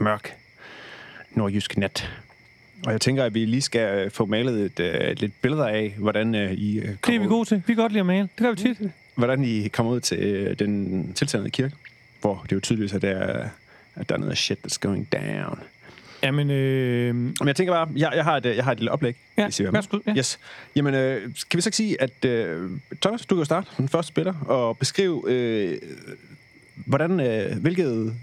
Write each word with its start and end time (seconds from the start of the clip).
mørk, 0.00 0.34
nordjysk 1.34 1.76
nat. 1.76 2.10
Og 2.86 2.92
jeg 2.92 3.00
tænker, 3.00 3.24
at 3.24 3.34
vi 3.34 3.44
lige 3.44 3.62
skal 3.62 3.98
øh, 4.04 4.10
få 4.10 4.26
malet 4.26 4.60
et, 4.60 4.80
øh, 4.80 5.16
lidt 5.18 5.32
billeder 5.42 5.66
af, 5.66 5.94
hvordan 5.98 6.34
øh, 6.34 6.52
I 6.52 6.78
øh, 6.78 6.82
Det 6.84 6.92
er 6.92 6.96
kommer 7.02 7.20
vi 7.20 7.26
gode 7.28 7.48
til. 7.48 7.56
Vi 7.56 7.74
kan 7.74 7.76
godt 7.76 7.92
lide 7.92 8.00
at 8.00 8.06
male. 8.06 8.22
Det 8.22 8.30
gør 8.38 8.50
vi 8.50 8.56
tit. 8.56 8.90
hvordan 9.14 9.44
I 9.44 9.68
kommer 9.68 9.92
ud 9.92 10.00
til 10.00 10.56
den 10.58 11.12
tilsandede 11.12 11.50
kirke, 11.50 11.74
hvor 12.20 12.40
det 12.42 12.52
er 12.52 12.56
jo 12.56 12.60
tydeligt, 12.60 12.94
at 12.94 13.02
der 13.02 13.10
er, 13.10 13.48
at 13.94 14.08
der 14.08 14.14
er 14.14 14.18
noget 14.18 14.38
shit 14.38 14.58
that's 14.66 14.78
going 14.80 15.08
down. 15.12 15.58
Jamen, 16.22 16.50
øh, 16.50 17.14
Men 17.14 17.34
jeg 17.46 17.56
tænker 17.56 17.72
bare, 17.74 17.88
jeg, 17.96 18.12
jeg, 18.14 18.24
har, 18.24 18.36
et, 18.36 18.44
jeg 18.56 18.64
har 18.64 18.72
et 18.72 18.78
lille 18.78 18.90
oplæg. 18.92 19.16
ja, 19.36 19.44
hvis 19.44 19.60
I 19.60 19.62
vil 19.62 19.72
med. 19.72 19.76
værsgo. 19.76 19.98
Ja. 20.06 20.14
Yes. 20.18 20.38
Jamen, 20.76 20.94
øh, 20.94 21.22
kan 21.22 21.56
vi 21.56 21.60
så 21.60 21.68
ikke 21.68 21.76
sige, 21.76 22.02
at 22.02 22.24
øh, 22.24 22.70
Thomas, 23.02 23.26
du 23.26 23.36
kan 23.36 23.44
starte 23.44 23.66
den 23.78 23.88
første 23.88 24.08
spiller 24.08 24.34
og 24.46 24.78
beskrive, 24.78 25.22
øh, 25.30 25.78
hvordan, 26.86 27.20
øh, 27.20 27.56
hvilket 27.56 28.14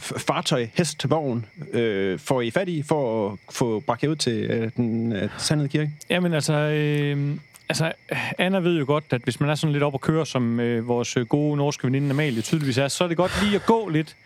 fartøj, 0.00 0.66
hest, 0.74 1.10
vogn 1.10 1.46
øh, 1.72 2.18
får 2.18 2.40
I 2.40 2.50
fat 2.50 2.68
i 2.68 2.82
for 2.82 3.32
at 3.32 3.38
få 3.50 3.80
bragt 3.80 4.04
ud 4.04 4.16
til 4.16 4.32
øh, 4.32 4.70
den 4.76 5.12
øh, 5.12 5.28
sandede 5.38 5.68
kirke? 5.68 5.90
Jamen 6.10 6.34
altså, 6.34 6.52
øh, 6.52 7.36
altså, 7.68 7.92
Anna 8.38 8.58
ved 8.58 8.78
jo 8.78 8.84
godt, 8.86 9.04
at 9.10 9.22
hvis 9.22 9.40
man 9.40 9.50
er 9.50 9.54
sådan 9.54 9.72
lidt 9.72 9.82
op 9.82 9.94
at 9.94 10.00
køre, 10.00 10.26
som 10.26 10.60
øh, 10.60 10.88
vores 10.88 11.16
øh, 11.16 11.26
gode 11.26 11.56
norske 11.56 11.86
veninde 11.86 12.10
Amalie 12.10 12.42
tydeligvis 12.42 12.78
er, 12.78 12.88
så 12.88 13.04
er 13.04 13.08
det 13.08 13.16
godt 13.16 13.42
lige 13.42 13.56
at 13.56 13.66
gå 13.66 13.88
lidt. 13.88 14.16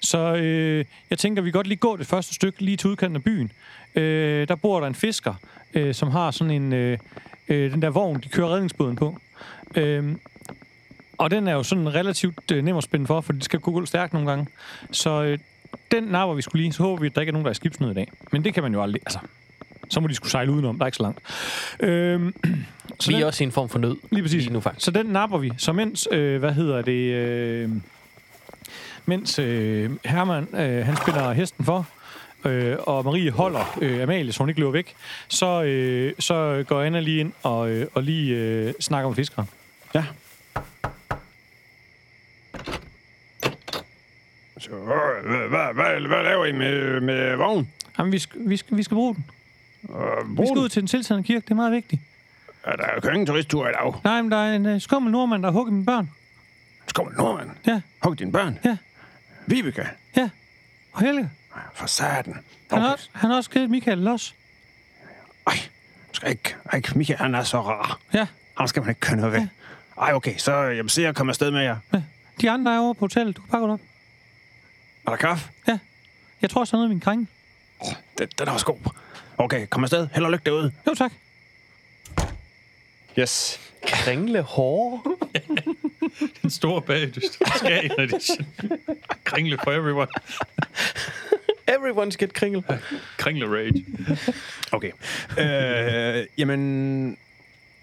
Så 0.00 0.34
øh, 0.34 0.84
jeg 1.10 1.18
tænker, 1.18 1.42
vi 1.42 1.50
kan 1.50 1.58
godt 1.58 1.66
lige 1.66 1.78
gå 1.78 1.96
det 1.96 2.06
første 2.06 2.34
stykke 2.34 2.64
lige 2.64 2.76
til 2.76 2.90
udkanten 2.90 3.16
af 3.16 3.24
byen. 3.24 3.52
Øh, 3.94 4.48
der 4.48 4.54
bor 4.54 4.80
der 4.80 4.86
en 4.86 4.94
fisker, 4.94 5.34
øh, 5.74 5.94
som 5.94 6.10
har 6.10 6.30
sådan 6.30 6.50
en, 6.50 6.72
øh, 6.72 6.98
øh, 7.48 7.72
den 7.72 7.82
der 7.82 7.90
vogn, 7.90 8.20
de 8.20 8.28
kører 8.28 8.54
redningsbåden 8.54 8.96
på. 8.96 9.18
Øh, 9.76 10.14
og 11.18 11.30
den 11.30 11.48
er 11.48 11.52
jo 11.52 11.62
sådan 11.62 11.94
relativt 11.94 12.50
øh, 12.52 12.64
nem 12.64 12.76
at 12.76 12.84
spænde 12.84 13.06
for, 13.06 13.20
for 13.20 13.32
det 13.32 13.44
skal 13.44 13.60
kunne 13.60 13.74
gå 13.80 13.86
stærkt 13.86 14.12
nogle 14.12 14.28
gange. 14.30 14.46
Så 14.90 15.22
øh, 15.22 15.38
den 15.90 16.02
napper 16.04 16.34
vi 16.34 16.42
skulle 16.42 16.62
lige, 16.62 16.72
så 16.72 16.82
håber 16.82 17.00
vi, 17.00 17.06
at 17.06 17.14
der 17.14 17.20
ikke 17.20 17.30
er 17.30 17.32
nogen, 17.32 17.44
der 17.44 17.50
er 17.50 17.54
skibsnød 17.54 17.90
i 17.90 17.94
dag. 17.94 18.12
Men 18.32 18.44
det 18.44 18.54
kan 18.54 18.62
man 18.62 18.72
jo 18.74 18.82
aldrig, 18.82 19.02
altså. 19.06 19.18
Så 19.90 20.00
må 20.00 20.06
de 20.08 20.14
skulle 20.14 20.30
sejle 20.30 20.52
udenom, 20.52 20.76
der 20.78 20.84
er 20.84 20.86
ikke 20.86 20.96
så 20.96 21.02
langt. 21.02 21.20
Øhm, 21.80 22.34
så 23.00 23.10
Vi 23.10 23.14
den, 23.14 23.22
er 23.22 23.26
også 23.26 23.44
i 23.44 23.46
en 23.46 23.52
form 23.52 23.68
for 23.68 23.78
nød. 23.78 23.96
lige 24.10 24.22
præcis. 24.22 24.42
Lige 24.42 24.52
nu 24.52 24.60
faktisk. 24.60 24.84
Så 24.84 24.90
den 24.90 25.06
napper 25.06 25.38
vi. 25.38 25.52
Så 25.58 25.72
mens, 25.72 26.08
øh, 26.12 26.38
hvad 26.38 26.52
hedder 26.52 26.82
det, 26.82 27.12
øh, 27.14 27.70
mens 29.06 29.38
øh, 29.38 29.90
Herman, 30.04 30.48
øh, 30.54 30.86
han 30.86 30.96
spiller 30.96 31.32
hesten 31.32 31.64
for, 31.64 31.86
øh, 32.44 32.76
og 32.80 33.04
Marie 33.04 33.30
holder 33.30 33.78
øh, 33.82 34.02
Amalie, 34.02 34.32
så 34.32 34.38
hun 34.38 34.48
ikke 34.48 34.60
løber 34.60 34.72
væk, 34.72 34.94
så, 35.28 35.62
øh, 35.62 36.12
så 36.18 36.64
går 36.68 36.82
Anna 36.82 37.00
lige 37.00 37.20
ind 37.20 37.32
og, 37.42 37.70
øh, 37.70 37.86
og 37.94 38.02
lige 38.02 38.34
øh, 38.36 38.72
snakker 38.80 39.08
med 39.08 39.16
fiskeren. 39.16 39.48
Ja. 39.94 40.04
Så, 44.62 44.70
hvad, 44.70 45.48
hvad, 45.48 45.74
hvad, 45.74 46.00
hvad 46.08 46.22
laver 46.22 46.44
I 46.44 46.52
med, 46.52 47.00
med 47.00 47.36
vogn? 47.36 47.68
Jamen, 47.98 48.12
vi 48.12 48.18
skal, 48.18 48.40
vi 48.48 48.56
skal, 48.56 48.76
vi 48.76 48.82
skal 48.82 48.94
bruge 48.94 49.14
den. 49.14 49.24
Uh, 49.82 50.38
Vi 50.38 50.46
skal 50.46 50.58
ud 50.58 50.68
til 50.68 50.82
den 50.82 50.86
tilsandede 50.88 51.26
kirke, 51.26 51.44
det 51.44 51.50
er 51.50 51.54
meget 51.54 51.72
vigtigt. 51.72 52.02
Ja, 52.66 52.70
der 52.72 52.84
er 52.84 53.00
jo 53.04 53.10
ingen 53.10 53.26
turisttur 53.26 53.68
i 53.68 53.72
dag. 53.72 53.94
Nej, 54.04 54.22
men 54.22 54.30
der 54.30 54.36
er 54.36 54.56
en 54.56 54.66
uh, 54.74 54.80
skummel 54.80 55.12
nordmand, 55.12 55.42
der 55.42 55.48
har 55.48 55.52
hugget 55.52 55.72
mine 55.72 55.86
børn. 55.86 56.10
Skål, 56.86 57.14
nordmand. 57.18 57.50
Ja, 57.66 57.80
Hug 58.02 58.18
dine 58.18 58.32
børn. 58.32 58.58
ja, 58.64 58.76
Vibeke. 59.46 59.88
ja. 60.16 60.30
Og 60.92 61.00
Helge, 61.00 61.30
For 61.74 61.86
satan. 61.86 62.32
han, 62.34 62.42
har, 62.70 62.78
Okay. 62.78 62.92
også- 62.92 63.08
han 63.12 63.30
har 63.30 63.36
også 63.36 63.50
givet 63.50 63.70
Michael 63.70 63.98
los. 63.98 64.34
Ej, 65.46 65.54
skal 66.12 66.30
ikke. 66.30 66.54
Ej, 66.72 66.82
Michael, 66.94 67.18
han 67.18 67.34
er 67.34 67.42
så 67.42 67.60
rar. 67.60 67.98
Ja, 68.14 68.26
Ham 68.58 68.66
skal 68.66 68.82
man 68.82 68.88
ikke 68.88 69.00
køre 69.00 69.16
noget 69.16 69.32
ved. 69.32 69.46
Ej, 70.00 70.12
okay, 70.12 70.36
så 70.36 70.52
jamen, 70.54 70.88
se, 70.88 71.02
jeg 71.02 71.14
kommer 71.14 71.30
afsted 71.30 71.50
med 71.50 71.60
jer. 71.62 71.76
ja. 71.92 72.02
De 72.40 72.50
andre 72.50 72.74
er 72.74 72.78
over 72.78 72.92
på 72.94 73.00
hotellet. 73.00 73.36
Du 73.36 73.40
kan 73.42 73.50
bare 73.50 73.60
gå 73.60 73.72
op. 73.72 73.80
Er 75.06 75.10
der 75.10 75.16
kaffe? 75.16 75.50
Ja. 75.68 75.78
Jeg 76.42 76.50
tror 76.50 76.60
også, 76.60 76.76
noget 76.76 76.86
i 76.86 76.88
min 76.88 77.00
kring. 77.00 77.28
Den, 78.18 78.28
den 78.38 78.48
er 78.48 78.52
også 78.52 78.66
god. 78.66 78.76
Okay, 79.38 79.66
kom 79.66 79.82
afsted. 79.84 80.08
Held 80.12 80.24
og 80.24 80.30
lykke 80.30 80.44
derude. 80.44 80.72
Jo, 80.86 80.94
tak. 80.94 81.12
Yes. 83.18 83.60
Kringle 83.86 84.40
hårde. 84.42 85.02
En 86.44 86.50
stor 86.50 86.80
bagdyst. 86.80 87.38
Skagen 87.56 88.00
edition. 88.00 88.46
Kringle 89.24 89.58
for 89.64 89.72
everyone. 89.72 90.08
Everyone's 91.76 92.16
get 92.16 92.32
kringle. 92.32 92.62
Kringle 93.16 93.46
rage. 93.56 93.86
Okay. 94.72 94.92
Øh, 95.38 96.26
jamen, 96.38 97.10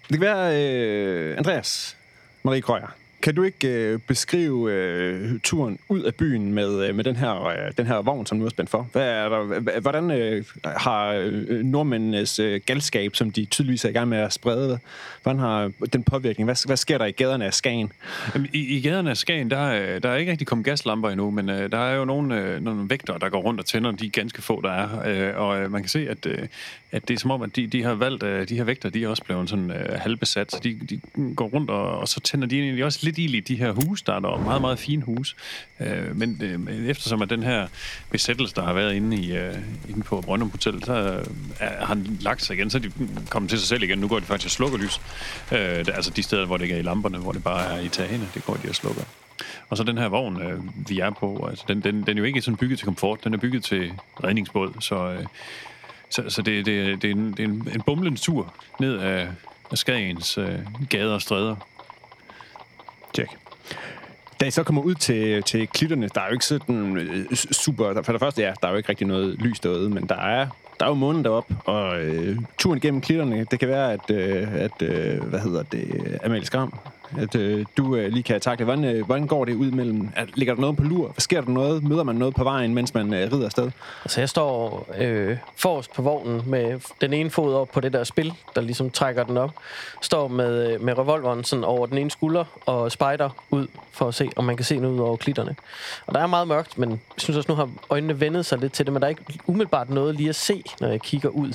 det 0.08 0.10
kan 0.10 0.20
være, 0.20 0.64
øh, 0.64 1.38
Andreas, 1.38 1.96
Marie 2.42 2.60
Krøyer, 2.62 2.94
kan 3.22 3.34
du 3.34 3.42
ikke 3.42 3.68
øh, 3.68 3.98
beskrive 3.98 4.72
øh, 4.72 5.40
turen 5.42 5.78
ud 5.88 6.02
af 6.02 6.14
byen 6.14 6.54
med, 6.54 6.88
øh, 6.88 6.94
med 6.94 7.04
den, 7.04 7.16
her, 7.16 7.46
øh, 7.46 7.72
den 7.76 7.86
her 7.86 8.02
vogn, 8.02 8.26
som 8.26 8.38
nu 8.38 8.44
er 8.44 8.48
spændt 8.48 8.70
for? 8.70 8.88
Hvad 8.92 9.02
er 9.02 9.28
der, 9.28 9.80
hvordan 9.80 10.10
øh, 10.10 10.44
har 10.64 11.12
øh, 11.12 11.64
nordmændenes 11.64 12.38
øh, 12.38 12.60
galskab, 12.66 13.16
som 13.16 13.30
de 13.30 13.44
tydeligvis 13.44 13.84
er 13.84 13.88
i 13.88 13.92
gang 13.92 14.08
med 14.08 14.18
at 14.18 14.32
sprede, 14.32 14.78
hvordan 15.22 15.38
har 15.38 15.70
den 15.92 16.02
påvirkning? 16.02 16.46
Hvad, 16.46 16.66
hvad 16.66 16.76
sker 16.76 16.98
der 16.98 17.04
i 17.04 17.10
gaderne 17.10 17.44
af 17.44 17.54
Skagen? 17.54 17.92
Jamen, 18.34 18.48
i, 18.52 18.76
I 18.76 18.80
gaderne 18.80 19.10
af 19.10 19.16
Skagen, 19.16 19.50
der, 19.50 19.72
øh, 19.72 20.02
der 20.02 20.08
er 20.08 20.16
ikke 20.16 20.30
rigtig 20.30 20.46
kommet 20.46 20.64
gaslamper 20.64 21.10
endnu, 21.10 21.30
men 21.30 21.48
øh, 21.48 21.72
der 21.72 21.78
er 21.78 21.94
jo 21.94 22.04
nogle, 22.04 22.40
øh, 22.40 22.62
nogle 22.62 22.90
vægtere, 22.90 23.18
der 23.18 23.28
går 23.28 23.40
rundt 23.40 23.60
og 23.60 23.66
tænder 23.66 23.90
de 23.90 24.10
ganske 24.10 24.42
få, 24.42 24.60
der 24.60 24.70
er. 24.70 24.88
Øh, 25.06 25.40
og 25.40 25.60
øh, 25.60 25.72
man 25.72 25.82
kan 25.82 25.88
se, 25.88 26.08
at, 26.08 26.26
øh, 26.26 26.38
at 26.92 27.08
det 27.08 27.14
er 27.14 27.18
som 27.18 27.30
om, 27.30 27.42
at 27.42 27.56
de, 27.56 27.66
de 27.66 27.82
har 27.82 27.94
valgt, 27.94 28.22
øh, 28.22 28.48
de 28.48 28.56
her 28.56 28.64
vægtere, 28.64 28.92
de 28.92 29.04
er 29.04 29.08
også 29.08 29.24
blevet 29.24 29.50
sådan 29.50 29.70
øh, 29.70 30.00
halvbesat, 30.00 30.52
så 30.52 30.60
de, 30.64 30.80
de 30.90 31.00
går 31.34 31.46
rundt, 31.46 31.70
og, 31.70 31.98
og 31.98 32.08
så 32.08 32.20
tænder 32.20 32.46
de 32.46 32.60
egentlig 32.60 32.84
også 32.84 32.98
lidt 33.10 33.18
ild 33.18 33.34
i 33.34 33.40
de 33.40 33.56
her 33.56 33.72
huse, 33.72 34.04
der 34.06 34.14
er 34.14 34.20
der 34.20 34.38
meget, 34.38 34.60
meget 34.60 34.78
fine 34.78 35.02
huse. 35.02 35.34
Øh, 35.80 36.16
men 36.16 36.40
øh, 36.42 36.88
eftersom 36.88 37.22
at 37.22 37.30
den 37.30 37.42
her 37.42 37.68
besættelse, 38.10 38.54
der 38.54 38.62
har 38.62 38.72
været 38.72 38.94
inde, 38.94 39.16
i, 39.16 39.36
øh, 39.36 39.54
inde 39.88 40.02
på 40.02 40.20
Brøndum 40.20 40.50
Hotel, 40.50 40.84
så 40.84 40.92
øh, 40.92 41.26
er, 41.60 41.78
har 41.78 41.86
han 41.86 42.18
lagt 42.20 42.42
sig 42.42 42.56
igen, 42.56 42.70
så 42.70 42.78
er 42.78 42.82
de 42.82 42.92
kommet 43.30 43.50
til 43.50 43.58
sig 43.58 43.68
selv 43.68 43.82
igen. 43.82 43.98
Nu 43.98 44.08
går 44.08 44.18
de 44.18 44.24
faktisk 44.24 44.46
og 44.46 44.50
slukker 44.50 44.78
lys. 44.78 45.00
Øh, 45.52 45.58
det, 45.58 45.88
altså 45.94 46.10
de 46.10 46.22
steder, 46.22 46.46
hvor 46.46 46.56
det 46.56 46.64
ikke 46.64 46.74
er 46.74 46.78
i 46.78 46.82
lamperne, 46.82 47.18
hvor 47.18 47.32
det 47.32 47.44
bare 47.44 47.76
er 47.76 47.80
i 47.80 47.88
tagene, 47.88 48.28
det 48.34 48.44
går 48.44 48.54
de 48.54 48.68
og 48.68 48.74
slukker. 48.74 49.02
Og 49.68 49.76
så 49.76 49.82
den 49.82 49.98
her 49.98 50.08
vogn, 50.08 50.42
øh, 50.42 50.88
vi 50.88 50.98
er 50.98 51.10
på, 51.10 51.46
altså 51.50 51.64
den, 51.68 51.80
den, 51.80 52.02
den 52.06 52.16
er 52.16 52.20
jo 52.20 52.24
ikke 52.24 52.42
sådan 52.42 52.56
bygget 52.56 52.78
til 52.78 52.86
komfort, 52.86 53.24
den 53.24 53.34
er 53.34 53.38
bygget 53.38 53.64
til 53.64 53.92
redningsbåd, 54.24 54.72
så, 54.80 54.94
øh, 54.96 55.26
så, 56.10 56.24
så 56.28 56.42
det, 56.42 56.66
det, 56.66 57.02
det 57.02 57.10
er 57.10 57.14
en, 57.14 57.30
det 57.30 57.40
er 57.40 57.44
en, 57.44 57.68
en 57.74 57.82
bumlende 57.82 58.18
tur 58.18 58.54
ned 58.80 58.98
af, 58.98 59.28
af 59.70 59.78
Skagens 59.78 60.38
øh, 60.38 60.58
gader 60.88 61.14
og 61.14 61.22
stræder. 61.22 61.56
Tjek. 63.14 63.28
Da 64.40 64.46
I 64.46 64.50
så 64.50 64.62
kommer 64.62 64.82
ud 64.82 64.94
til, 64.94 65.42
til 65.42 65.68
klitterne, 65.68 66.08
der 66.14 66.20
er 66.20 66.26
jo 66.26 66.32
ikke 66.32 66.44
sådan 66.44 66.96
øh, 66.96 67.34
super... 67.34 68.02
For 68.02 68.12
det 68.12 68.20
første, 68.20 68.42
ja, 68.42 68.52
der 68.62 68.68
er 68.68 68.70
jo 68.72 68.76
ikke 68.76 68.88
rigtig 68.88 69.06
noget 69.06 69.34
lys 69.38 69.60
derude, 69.60 69.90
men 69.90 70.06
der 70.08 70.16
er, 70.16 70.46
der 70.80 70.84
er 70.86 70.88
jo 70.90 70.94
månen 70.94 71.24
deroppe, 71.24 71.56
og 71.64 72.00
øh, 72.00 72.38
turen 72.58 72.80
gennem 72.80 73.00
klitterne, 73.00 73.46
det 73.50 73.58
kan 73.58 73.68
være, 73.68 73.92
at, 73.92 74.10
øh, 74.10 74.48
at 74.54 74.82
øh, 74.82 75.22
hvad 75.22 75.40
hedder 75.40 75.62
det, 75.62 75.84
øh, 75.94 76.18
Amalie 76.24 76.46
Skram, 76.46 76.74
at 77.18 77.34
øh, 77.34 77.66
du 77.76 77.96
øh, 77.96 78.12
lige 78.12 78.22
kan 78.22 78.40
takle. 78.40 78.64
Hvordan, 78.64 78.84
øh, 78.84 79.06
hvordan 79.06 79.26
går 79.26 79.44
det 79.44 79.54
ud 79.54 79.70
mellem... 79.70 80.10
Er, 80.16 80.24
ligger 80.34 80.54
der 80.54 80.60
noget 80.60 80.76
på 80.76 80.82
lur? 80.82 81.14
Sker 81.18 81.40
der 81.40 81.50
noget? 81.50 81.84
Møder 81.84 82.02
man 82.02 82.16
noget 82.16 82.34
på 82.34 82.44
vejen, 82.44 82.74
mens 82.74 82.94
man 82.94 83.14
øh, 83.14 83.32
rider 83.32 83.44
afsted? 83.44 83.70
Altså, 84.04 84.20
jeg 84.20 84.28
står 84.28 84.86
øh, 84.98 85.36
forrest 85.56 85.92
på 85.92 86.02
vognen 86.02 86.42
med 86.46 86.80
den 87.00 87.12
ene 87.12 87.30
fod 87.30 87.54
op 87.54 87.68
på 87.68 87.80
det 87.80 87.92
der 87.92 88.04
spil, 88.04 88.32
der 88.54 88.60
ligesom 88.60 88.90
trækker 88.90 89.24
den 89.24 89.36
op. 89.36 89.50
Står 90.00 90.28
med, 90.28 90.72
øh, 90.72 90.82
med 90.82 90.98
revolveren 90.98 91.44
sådan 91.44 91.64
over 91.64 91.86
den 91.86 91.98
ene 91.98 92.10
skulder 92.10 92.44
og 92.66 92.92
spejder 92.92 93.30
ud 93.50 93.66
for 93.92 94.08
at 94.08 94.14
se, 94.14 94.30
om 94.36 94.44
man 94.44 94.56
kan 94.56 94.64
se 94.64 94.76
noget 94.76 94.94
ud 94.94 95.00
over 95.00 95.16
klitterne. 95.16 95.56
Og 96.06 96.14
der 96.14 96.20
er 96.20 96.26
meget 96.26 96.48
mørkt, 96.48 96.78
men 96.78 96.90
jeg 96.90 96.98
synes 97.18 97.36
også, 97.36 97.52
nu 97.52 97.54
har 97.54 97.70
øjnene 97.90 98.20
vendet 98.20 98.46
sig 98.46 98.58
lidt 98.58 98.72
til 98.72 98.86
det, 98.86 98.92
men 98.92 99.02
der 99.02 99.06
er 99.06 99.10
ikke 99.10 99.24
umiddelbart 99.46 99.90
noget 99.90 100.14
lige 100.14 100.28
at 100.28 100.36
se, 100.36 100.62
når 100.80 100.88
jeg 100.88 101.00
kigger 101.00 101.28
ud. 101.28 101.52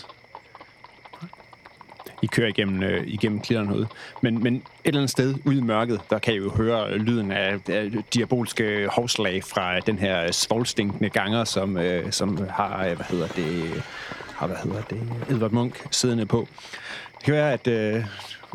I 2.22 2.26
kører 2.26 2.48
igennem, 2.48 2.84
øh, 2.84 3.04
igennem 3.08 3.40
klitterne 3.40 3.70
herude. 3.70 3.88
Men, 4.22 4.44
men 4.44 4.56
et 4.56 4.62
eller 4.86 5.00
andet 5.00 5.12
sted 5.12 5.36
ude 5.46 5.58
i 5.58 5.62
mørket, 5.62 6.02
der 6.10 6.20
kan 6.20 6.34
I 6.34 6.38
jo 6.38 6.50
høre 6.50 6.98
lyden 6.98 7.32
af, 7.32 7.60
af 7.70 7.92
diabolske 8.14 8.88
hovslag 8.92 9.44
fra 9.44 9.80
den 9.80 10.00
her 10.00 10.32
svovlstinkende 10.32 11.10
ganger, 11.10 11.44
som, 11.44 11.78
øh, 11.78 12.12
som 12.12 12.48
har, 12.50 12.86
øh, 12.86 12.96
hvad 12.96 13.06
hedder 13.10 13.28
det, 13.28 13.84
har, 14.36 14.48
hvad 14.48 14.58
hedder 14.64 14.82
det, 14.82 15.02
Edvard 15.30 15.52
Munk 15.52 15.88
siddende 15.92 16.26
på. 16.26 16.48
Det 17.18 17.24
kan 17.24 17.34
være, 17.34 17.54
at 17.54 17.68
øh, 17.68 18.06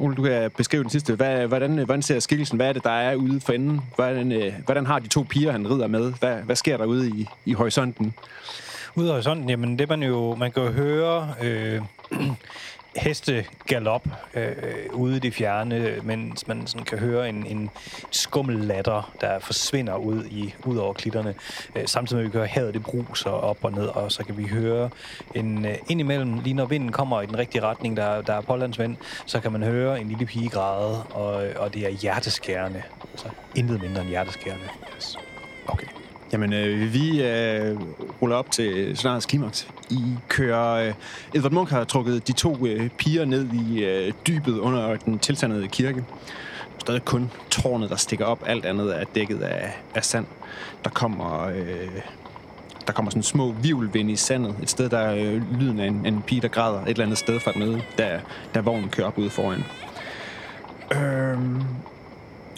Ole, 0.01 0.15
du 0.15 0.23
kan 0.23 0.51
beskrive 0.57 0.83
den 0.83 0.91
sidste. 0.91 1.15
Hvad, 1.15 1.47
hvordan, 1.47 1.79
hvordan 1.79 2.03
ser 2.03 2.19
skikkelsen? 2.19 2.57
Hvad 2.57 2.69
er 2.69 2.73
det, 2.73 2.85
der 2.85 2.91
er 2.91 3.15
ude 3.15 3.41
for 3.41 3.53
enden? 3.53 3.81
Hvordan, 3.95 4.33
øh, 4.33 4.53
hvordan 4.65 4.87
har 4.87 4.99
de 4.99 5.09
to 5.09 5.27
piger, 5.29 5.53
han 5.53 5.71
rider 5.71 5.87
med? 5.87 6.13
Hvad, 6.19 6.37
hvad 6.37 6.57
sker 6.57 6.77
der 6.77 6.85
ude 6.85 7.09
i, 7.09 7.27
i 7.45 7.53
horisonten? 7.53 8.15
Ude 8.95 9.07
i 9.07 9.11
horisonten, 9.11 9.51
jamen 9.51 9.79
det 9.79 9.89
man 9.89 10.03
jo, 10.03 10.35
man 10.35 10.53
kan 10.53 10.63
jo 10.63 10.71
høre 10.71 11.35
øh, 11.43 11.81
heste 12.97 13.45
galop 13.67 14.09
øh, 14.35 14.53
ude 14.93 15.17
i 15.17 15.19
det 15.19 15.35
fjerne, 15.35 15.97
mens 16.03 16.49
man 16.49 16.67
sådan 16.67 16.85
kan 16.85 16.99
høre 16.99 17.29
en, 17.29 17.47
en 17.47 17.71
skummel 18.11 18.59
latter, 18.59 19.13
der 19.21 19.39
forsvinder 19.39 19.97
ud, 19.97 20.25
i, 20.25 20.55
ud 20.65 20.77
over 20.77 20.93
klitterne. 20.93 21.35
Øh, 21.77 21.87
samtidig 21.87 22.17
med, 22.17 22.25
at 22.25 22.29
vi 22.29 22.31
kan 22.31 22.39
høre 22.39 22.49
havet 22.49 22.75
det 22.75 22.83
bruser 22.83 23.31
op 23.31 23.59
og 23.63 23.73
ned, 23.73 23.87
og 23.87 24.13
så 24.13 24.25
kan 24.25 24.37
vi 24.37 24.47
høre 24.47 24.91
en, 25.35 25.67
øh, 25.67 25.75
indimellem, 25.89 26.39
lige 26.39 26.55
når 26.55 26.67
vinden 26.67 26.93
kommer 26.93 27.23
i 27.23 27.27
den 27.27 27.39
rigtige 27.39 27.63
retning, 27.63 27.97
der, 27.97 28.23
der 28.23 28.35
er 28.35 28.41
pålandsvind, 28.41 28.97
så 29.27 29.41
kan 29.41 29.53
man 29.53 29.63
høre 29.63 30.01
en 30.01 30.09
lille 30.09 30.27
pige 30.27 30.49
græde, 30.49 31.03
og, 31.03 31.49
og 31.57 31.75
det 31.75 31.87
er 31.87 31.91
hjerteskærende. 31.91 32.83
Så 33.17 33.29
intet 33.57 33.81
mindre 33.81 34.01
end 34.01 34.09
hjerteskærende. 34.09 34.65
Yes. 34.97 35.17
Okay. 35.67 35.87
Jamen, 36.33 36.53
øh, 36.53 36.95
vi 36.95 37.23
øh, 37.23 37.77
ruller 38.23 38.37
op 38.37 38.51
til 38.51 38.97
snart 38.97 39.27
klimaks. 39.27 39.69
I 39.91 40.03
kører... 40.29 40.87
Øh, 40.89 40.95
Edvard 41.35 41.53
Munch 41.53 41.73
har 41.73 41.85
trukket 41.85 42.29
de 42.29 42.33
to 42.33 42.67
øh, 42.67 42.89
piger 42.99 43.25
ned 43.25 43.47
i 43.53 43.85
øh, 43.85 44.13
dybet 44.27 44.59
under 44.59 44.97
den 44.97 45.19
tilsandede 45.19 45.69
kirke. 45.69 46.05
Stadig 46.79 47.05
kun 47.05 47.31
tårnet, 47.51 47.91
der 47.91 47.97
stikker 47.97 48.25
op. 48.25 48.43
Alt 48.47 48.65
andet 48.65 49.01
er 49.01 49.05
dækket 49.15 49.43
af, 49.43 49.71
af 49.95 50.05
sand. 50.05 50.27
Der 50.85 50.91
kommer... 50.91 51.49
Øh, 51.49 52.01
der 52.87 52.93
kommer 52.93 53.11
sådan 53.11 53.23
små 53.23 53.53
vivlvind 53.53 54.11
i 54.11 54.17
sandet. 54.17 54.55
Et 54.63 54.71
sted, 54.71 54.89
der 54.89 54.99
er 54.99 55.15
øh, 55.15 55.61
lyden 55.61 55.81
af 55.81 55.87
en, 55.87 56.07
en 56.07 56.23
pige, 56.23 56.41
der 56.41 56.49
græder 56.49 56.83
et 56.83 56.89
eller 56.89 57.05
andet 57.05 57.19
sted 57.19 57.41
fra 57.41 57.53
nede, 57.57 57.83
der, 57.99 58.19
der 58.55 58.61
vognen 58.61 58.89
kører 58.89 59.07
op 59.07 59.19
ude 59.19 59.31
foran. 59.31 59.65
Øhm, 60.95 61.63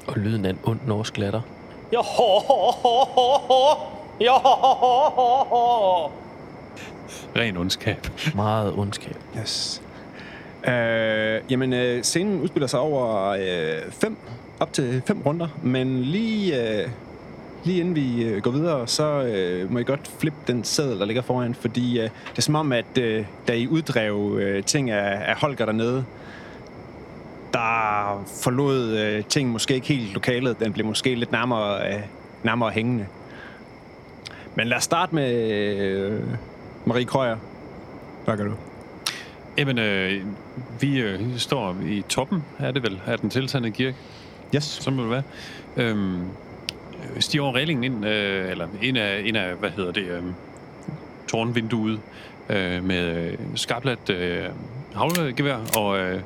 Og 0.06 0.16
lyden 0.18 0.44
af 0.44 0.50
en 0.50 0.58
ond 0.64 0.80
norsk 0.86 1.18
latter. 1.18 1.40
Ren 7.36 7.56
ondskab. 7.56 8.06
Meget 8.34 8.74
ondskab. 8.78 9.16
Yes. 9.40 9.82
Øh, 10.68 11.40
jamen, 11.50 11.72
øh, 11.72 12.02
scenen 12.02 12.40
udspiller 12.40 12.66
sig 12.66 12.80
over 12.80 13.28
øh, 13.28 13.90
fem, 13.90 14.16
op 14.60 14.72
til 14.72 15.02
fem 15.06 15.22
runder, 15.26 15.48
men 15.62 16.02
lige, 16.02 16.80
øh, 16.82 16.88
lige 17.64 17.80
inden 17.80 17.96
vi 17.96 18.24
øh, 18.24 18.42
går 18.42 18.50
videre, 18.50 18.88
så 18.88 19.22
øh, 19.22 19.72
må 19.72 19.78
I 19.78 19.84
godt 19.84 20.10
flippe 20.18 20.38
den 20.46 20.64
sædel, 20.64 20.98
der 20.98 21.04
ligger 21.04 21.22
foran, 21.22 21.54
fordi 21.54 21.98
øh, 21.98 22.04
det 22.04 22.38
er 22.38 22.42
som 22.42 22.54
om, 22.54 22.72
at 22.72 22.98
øh, 22.98 23.24
da 23.48 23.52
I 23.52 23.68
uddrev 23.68 24.38
øh, 24.40 24.64
ting 24.64 24.90
af, 24.90 25.30
af 25.30 25.36
Holger 25.36 25.66
dernede, 25.66 26.04
der 27.52 28.24
forlod 28.42 28.98
øh, 28.98 29.24
ting 29.24 29.50
måske 29.50 29.74
ikke 29.74 29.86
helt 29.86 30.12
lokalet. 30.14 30.60
Den 30.60 30.72
blev 30.72 30.86
måske 30.86 31.14
lidt 31.14 31.32
nærmere, 31.32 31.94
øh, 31.94 32.00
nærmere 32.42 32.70
hængende. 32.70 33.06
Men 34.54 34.66
lad 34.66 34.76
os 34.76 34.84
starte 34.84 35.14
med 35.14 35.50
øh, 35.80 36.20
Marie 36.84 37.04
Krøyer. 37.04 37.36
Hvad 38.24 38.36
gør 38.36 38.44
du? 38.44 38.54
Jamen, 39.58 39.78
øh, 39.78 40.22
vi 40.80 41.00
øh, 41.00 41.20
står 41.36 41.76
i 41.86 42.02
toppen, 42.08 42.44
er 42.58 42.70
det 42.70 42.82
vel, 42.82 43.00
af 43.06 43.18
den 43.18 43.30
tilsandede 43.30 43.72
kirke. 43.72 43.96
Yes. 44.54 44.64
Så 44.64 44.90
må 44.90 45.02
det 45.02 45.10
være. 45.10 45.22
Øhm, 45.76 46.20
øh, 46.20 47.20
stiger 47.20 47.44
over 47.44 47.54
reglingen 47.54 47.84
ind, 47.84 48.06
øh, 48.06 48.50
eller 48.50 48.68
en 48.82 48.96
af, 48.96 49.22
en 49.24 49.36
af, 49.36 49.54
hvad 49.54 49.70
hedder 49.70 49.92
det, 49.92 50.02
øh, 50.02 50.22
tårnvinduet, 51.28 52.00
øh, 52.48 52.84
med 52.84 53.30
øh, 53.30 53.38
skarplat 53.54 54.10
øh, 54.10 54.44
havlegevær, 54.94 55.58
og 55.76 55.98
øh, 55.98 56.20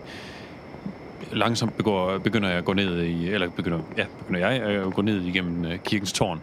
langsomt 1.32 1.76
begår, 1.76 2.18
begynder 2.18 2.48
jeg 2.48 2.58
at 2.58 2.64
gå 2.64 2.72
ned 2.72 3.02
i, 3.02 3.28
eller 3.30 3.50
begynder, 3.50 3.78
ja, 3.96 4.04
begynder 4.18 4.48
jeg 4.48 4.62
at 4.62 4.94
gå 4.94 5.02
ned 5.02 5.22
igennem 5.22 5.64
øh, 5.64 5.78
kirkens 5.78 6.12
tårn. 6.12 6.40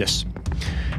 Yes. 0.00 0.26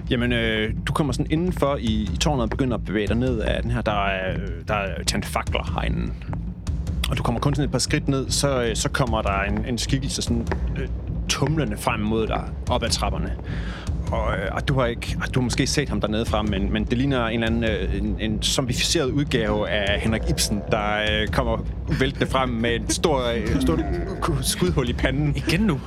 Jamen, 0.10 0.34
øh, 0.34 0.74
du 0.88 0.94
kommer 0.94 1.14
sådan 1.14 1.32
indenfor 1.32 1.76
i, 1.76 2.10
i 2.14 2.18
tårnet 2.18 2.44
og 2.44 2.50
begynder 2.50 2.78
at 2.78 2.86
bevæge 2.86 3.08
dig 3.08 3.16
ned 3.16 3.40
af 3.40 3.62
den 3.62 3.72
her. 3.72 3.82
Der 3.82 4.06
er, 4.06 4.34
øh, 4.34 4.68
der 4.68 4.74
er 4.74 5.04
tændt 5.04 5.26
fakler 5.26 5.72
herinde. 5.74 6.14
Og 7.10 7.18
du 7.18 7.24
kommer 7.24 7.42
kun 7.42 7.56
sådan 7.56 7.66
et 7.66 7.72
par 7.72 7.80
skridt 7.80 8.08
ned, 8.08 8.30
så, 8.30 8.64
øh, 8.64 8.76
så 8.76 8.90
kommer 8.90 9.22
der 9.22 9.42
en, 9.42 9.66
en 9.66 9.78
skikkelse 9.78 10.22
sådan 10.22 10.48
øh, 10.78 10.88
tumlende 11.32 11.78
frem 11.78 12.00
mod 12.00 12.28
dig 12.28 12.44
op 12.70 12.84
ad 12.84 12.90
trapperne. 12.90 13.36
Og, 14.12 14.34
øh, 14.34 14.56
og 14.56 14.68
du 14.68 14.80
har 14.80 14.86
ikke, 14.86 15.18
du 15.34 15.40
har 15.40 15.44
måske 15.44 15.68
set 15.68 15.90
ham 15.90 16.02
dernede 16.02 16.26
fra, 16.26 16.42
men, 16.42 16.74
men 16.74 16.86
det 16.86 16.98
ligner 16.98 17.28
en 17.28 17.44
eller 17.44 17.48
anden 17.48 17.64
øh, 17.64 17.98
en, 17.98 18.18
en 18.20 18.44
zombificeret 18.44 19.12
udgave 19.12 19.70
af 19.70 20.00
Henrik 20.00 20.22
Ibsen, 20.30 20.62
der 20.72 20.98
øh, 21.12 21.28
kommer 21.28 21.58
væltende 22.00 22.28
frem 22.28 22.50
med 22.50 22.72
et 22.72 22.94
stort, 22.94 23.36
øh, 23.36 23.62
stort 23.62 23.80
skudhul 24.42 24.90
i 24.90 24.94
panden. 24.94 25.36
Igen 25.36 25.60
nu? 25.60 25.80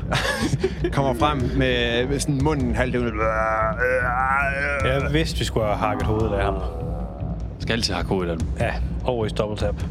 kommer 0.93 1.14
frem 1.14 1.38
med, 1.38 2.06
med 2.06 2.20
sådan 2.20 2.41
munden 2.44 2.75
halvdøvende. 2.75 3.23
Jeg 4.85 5.12
vidste, 5.12 5.38
vi 5.38 5.44
skulle 5.44 5.67
have 5.67 5.79
hakket 5.79 6.06
hovedet 6.06 6.32
af 6.32 6.44
ham. 6.44 6.55
Skal 7.58 7.73
altid 7.73 7.94
have 7.94 8.06
hovedet 8.06 8.31
af 8.31 8.38
dem. 8.38 8.49
Ja, 8.61 8.73
always 9.08 9.32
double 9.32 9.56
tap. 9.56 9.85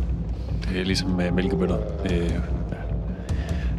Det 0.69 0.81
er 0.81 0.85
ligesom 0.85 1.09
med 1.09 1.31
mælkebøtter. 1.31 1.77
Øh, 2.05 2.29
ja. 2.31 2.39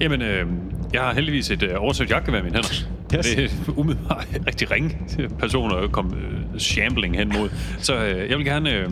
Jamen, 0.00 0.23
øh, 0.23 0.47
jeg 0.93 1.03
har 1.03 1.15
heldigvis 1.15 1.51
et 1.51 1.63
øh, 1.63 1.71
oversøgt 1.77 2.11
jakkevær 2.11 2.39
i 2.39 2.43
mine 2.43 2.55
hænder. 2.55 2.87
Yes. 3.17 3.27
Det 3.27 3.45
er 3.45 3.79
umiddelbart 3.79 4.29
rigtig 4.49 4.71
ringe 4.71 4.99
personer 5.39 5.77
at 5.77 5.93
komme 5.93 6.17
øh, 6.17 6.61
shambling 6.61 7.17
hen 7.17 7.33
mod. 7.39 7.51
Så 7.79 8.05
øh, 8.05 8.31
jeg 8.31 8.39
vil 8.39 8.47
gerne... 8.47 8.73
Øh, 8.73 8.91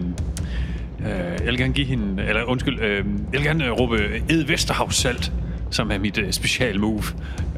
øh, 1.01 1.09
jeg 1.09 1.47
vil 1.47 1.59
gerne 1.59 1.73
give 1.73 1.87
hende... 1.87 2.23
Eller 2.23 2.43
undskyld, 2.45 2.81
øh, 2.81 2.97
jeg 2.97 3.05
vil 3.33 3.43
gerne 3.43 3.65
øh, 3.65 3.73
råbe 3.73 4.23
Ed 4.29 4.45
Vesterhavs 4.45 4.97
salt, 4.97 5.33
som 5.71 5.91
er 5.91 5.99
mit 5.99 6.19
øh, 6.19 6.33
special 6.33 6.81
move. 6.81 7.03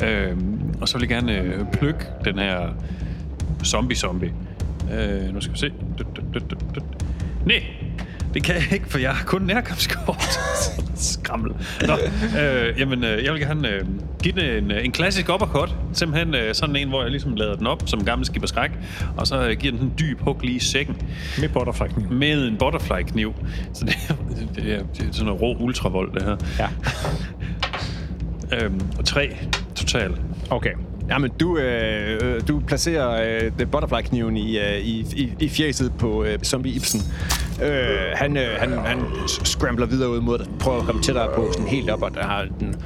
Øh, 0.05 0.37
og 0.81 0.89
så 0.89 0.99
vil 0.99 1.09
jeg 1.09 1.09
gerne 1.09 1.41
øh, 1.41 1.65
plukke 1.73 2.05
den 2.25 2.39
her 2.39 2.69
zombie-zombie. 3.65 4.33
Øh, 4.93 5.35
nu 5.35 5.41
skal 5.41 5.53
vi 5.53 5.59
se. 5.59 5.71
Dut, 5.99 6.07
dut, 6.17 6.25
dut, 6.35 6.51
dut, 6.51 6.75
dut. 6.75 6.85
Nej, 7.47 7.63
det 8.35 8.45
kan 8.45 8.55
jeg 8.55 8.73
ikke, 8.73 8.89
for 8.89 8.99
jeg 8.99 9.15
har 9.15 9.25
kun 9.25 9.43
nærkampskort. 9.43 10.39
Skrammel. 10.97 11.53
Nå, 11.87 11.93
øh, 12.41 12.81
jamen, 12.81 13.05
øh, 13.05 13.25
jeg 13.25 13.33
vil 13.33 13.41
gerne 13.41 13.69
øh, 13.69 13.85
give 14.25 14.35
den 14.41 14.65
en, 14.65 14.71
en 14.85 14.93
klassisk 14.93 15.29
uppercut. 15.29 15.75
Simpelthen 15.93 16.35
øh, 16.35 16.55
sådan 16.55 16.77
en, 16.77 16.89
hvor 16.89 17.03
jeg 17.03 17.11
ligesom 17.11 17.35
lader 17.35 17.57
den 17.57 17.67
op 17.67 17.83
som 17.87 17.99
en 17.99 18.05
gammel 18.05 18.27
skib 18.27 18.47
skræk. 18.47 18.71
Og 19.17 19.27
så 19.27 19.49
øh, 19.49 19.57
giver 19.57 19.73
den 19.73 19.83
en 19.83 19.93
dyb 19.99 20.21
hug 20.21 20.41
lige 20.43 20.57
i 20.57 20.61
sækken. 20.61 20.97
Med 21.41 21.49
butterfly 21.49 21.87
Med 22.11 22.49
en 22.49 22.57
butterfly-kniv. 22.57 23.35
Så 23.73 23.85
det, 23.85 23.95
er- 24.09 24.15
det, 24.63 24.73
er, 24.75 24.79
det 24.99 25.09
er 25.09 25.13
sådan 25.13 25.27
noget 25.27 25.43
rå 25.43 25.57
ultravold, 25.61 26.13
det 26.15 26.23
her. 26.23 26.37
Ja. 26.59 26.69
Øhm, 28.53 28.81
og 28.99 29.05
tre 29.05 29.37
total. 29.75 30.17
Okay. 30.51 30.71
Jamen, 31.09 31.31
du, 31.41 31.59
øh, 31.59 32.21
øh, 32.23 32.41
du 32.49 32.61
placerer 32.67 33.43
øh, 33.45 33.53
the 33.59 33.67
butterfly-kniven 33.67 34.37
i, 34.37 34.59
øh, 34.59 34.79
i, 34.79 35.01
i, 35.17 35.33
i 35.41 35.49
fjeset 35.49 35.93
på 35.99 36.25
øh, 36.25 36.39
zombie 36.39 36.73
Ibsen. 36.73 37.01
Øh, 37.63 37.69
han, 38.15 38.37
øh, 38.37 38.49
han, 38.59 38.73
han 38.79 38.99
scrambler 39.29 39.87
videre 39.87 40.11
ud 40.11 40.21
mod 40.21 40.39
dig, 40.39 40.47
prøver 40.61 40.79
at 40.81 40.87
komme 40.87 41.03
tættere 41.03 41.29
på, 41.35 41.49
sådan 41.53 41.69
helt 41.69 41.91
op, 41.91 42.03
og 42.03 42.15
der 42.15 42.23
har 42.23 42.47
den 42.61 42.77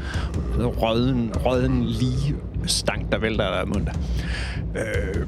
røden, 0.59 1.33
røden 1.37 1.85
lige 1.85 2.35
stank, 2.67 3.13
der 3.13 3.19
vælter 3.19 3.45
der 3.45 3.57
af 3.57 3.67
munden. 3.67 3.89
Øh, 4.77 5.27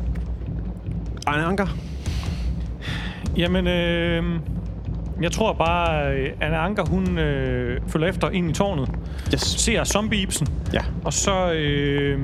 Arne 1.26 1.45
Anker? 1.45 1.67
Jamen, 3.37 3.67
øh, 3.67 4.25
jeg 5.23 5.33
tror 5.33 5.53
bare, 5.53 6.03
at 6.03 6.35
Anna 6.41 6.57
Anker, 6.57 6.85
hun 6.85 7.19
øh, 7.19 7.81
følger 7.88 8.09
efter 8.09 8.31
ind 8.31 8.50
i 8.50 8.53
tårnet. 8.53 8.91
Yes. 9.35 9.41
Ser 9.41 9.85
zombie-ibsen. 9.85 10.49
Ja. 10.73 10.81
Og 11.05 11.12
så... 11.12 11.53
Øh, 11.53 12.19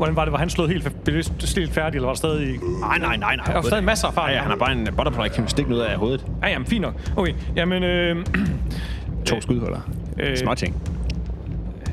hvordan 0.00 0.16
var 0.16 0.24
det? 0.24 0.32
Var 0.32 0.38
han 0.38 0.50
slået 0.50 0.70
helt, 0.70 0.86
fa- 0.86 1.58
helt 1.60 1.72
færdig, 1.74 1.96
eller 1.96 2.06
var 2.06 2.12
der 2.14 2.18
stadig... 2.18 2.58
Nej, 2.80 2.98
nej, 2.98 3.16
nej, 3.16 3.36
nej. 3.36 3.44
Der 3.46 3.52
var 3.54 3.62
stadig 3.62 3.84
masser 3.84 4.08
af 4.08 4.14
fart. 4.14 4.30
Ja, 4.30 4.34
ja, 4.34 4.40
han 4.40 4.50
har 4.50 4.56
bare 4.56 4.72
en 4.72 4.88
butterfly-kniv 4.96 5.48
stikket 5.48 5.72
ud 5.74 5.78
af 5.78 5.96
hovedet. 5.96 6.26
Ja, 6.42 6.48
jamen, 6.48 6.66
fint 6.66 6.82
nok. 6.82 6.94
Okay, 7.16 7.32
jamen... 7.56 7.82
Øh, 7.82 8.16
To 9.26 9.40
skudholder. 9.40 9.80
Øh, 10.20 10.36
Små 10.36 10.54
ting. 10.54 10.76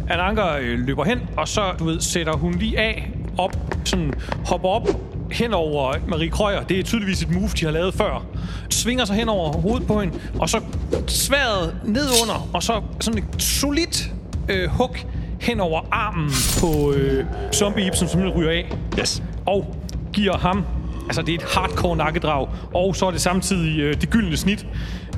Anna 0.09 0.23
Anker 0.23 0.45
øh, 0.61 0.79
løber 0.79 1.03
hen, 1.03 1.19
og 1.37 1.47
så, 1.47 1.61
du 1.79 1.85
ved, 1.85 1.99
sætter 2.01 2.33
hun 2.33 2.53
lige 2.53 2.79
af, 2.79 3.11
op, 3.37 3.57
sådan 3.85 4.13
hopper 4.45 4.69
op 4.69 4.87
hen 5.31 5.53
over 5.53 5.93
Marie 6.07 6.29
Krøyer. 6.29 6.63
Det 6.63 6.79
er 6.79 6.83
tydeligvis 6.83 7.21
et 7.21 7.31
move, 7.33 7.47
de 7.59 7.65
har 7.65 7.71
lavet 7.71 7.93
før. 7.93 8.25
Svinger 8.69 9.05
sig 9.05 9.15
hen 9.15 9.29
over 9.29 9.53
hovedet 9.53 9.87
på 9.87 9.99
hende, 10.01 10.19
og 10.39 10.49
så 10.49 10.61
sværet 11.07 11.75
ned 11.85 12.05
under, 12.23 12.49
og 12.53 12.63
så 12.63 12.81
sådan 12.99 13.17
et 13.19 13.41
solidt 13.41 14.11
øh, 14.49 14.69
hug 14.69 14.95
hen 15.41 15.59
over 15.59 15.81
armen 15.91 16.29
på 16.59 16.93
øh, 16.93 17.25
zombie 17.53 17.87
Ibsen, 17.87 18.07
som 18.07 18.21
ryger 18.29 18.51
af. 18.51 18.77
Yes. 18.99 19.23
Og 19.45 19.75
giver 20.13 20.37
ham, 20.37 20.65
altså 21.05 21.21
det 21.21 21.29
er 21.29 21.37
et 21.37 21.45
hardcore 21.55 21.97
nakkedrag, 21.97 22.47
og 22.73 22.95
så 22.95 23.05
er 23.05 23.11
det 23.11 23.21
samtidig 23.21 23.79
øh, 23.79 24.01
det 24.01 24.09
gyldne 24.09 24.37
snit. 24.37 24.67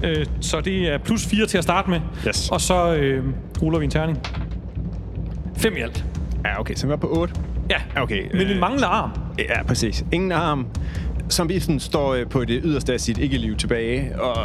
Øh, 0.04 0.26
så 0.42 0.62
det 0.62 0.94
er 0.94 0.98
plus 0.98 1.26
4 1.26 1.46
til 1.46 1.58
at 1.58 1.64
starte 1.64 1.90
med. 1.90 2.00
Yes. 2.28 2.50
Og 2.50 2.62
så 2.62 2.96
øh, 2.96 3.24
ruller 3.62 3.80
vi 3.80 3.86
en 3.86 3.92
terning. 3.92 4.20
5 5.58 5.78
i 5.78 5.80
alt. 5.80 6.06
Ja, 6.46 6.60
okay, 6.60 6.76
så 6.76 6.88
vi 6.88 6.94
er 6.94 6.98
på 6.98 7.08
8. 7.08 7.34
Ja, 7.70 8.02
Okay, 8.02 8.24
men 8.32 8.42
øh, 8.42 8.52
en 8.52 8.60
manglende 8.60 8.88
arm. 8.88 9.12
Ja, 9.40 9.64
præcis. 9.64 10.06
Ingen 10.12 10.32
arm. 10.32 10.68
Som 11.30 11.50
sådan 11.60 11.80
står 11.80 12.14
øh, 12.14 12.28
på 12.28 12.46
det 12.46 12.62
yderste 12.64 12.94
af 12.94 13.00
sit 13.00 13.18
ikke-liv 13.18 13.56
tilbage, 13.56 14.22
og... 14.22 14.36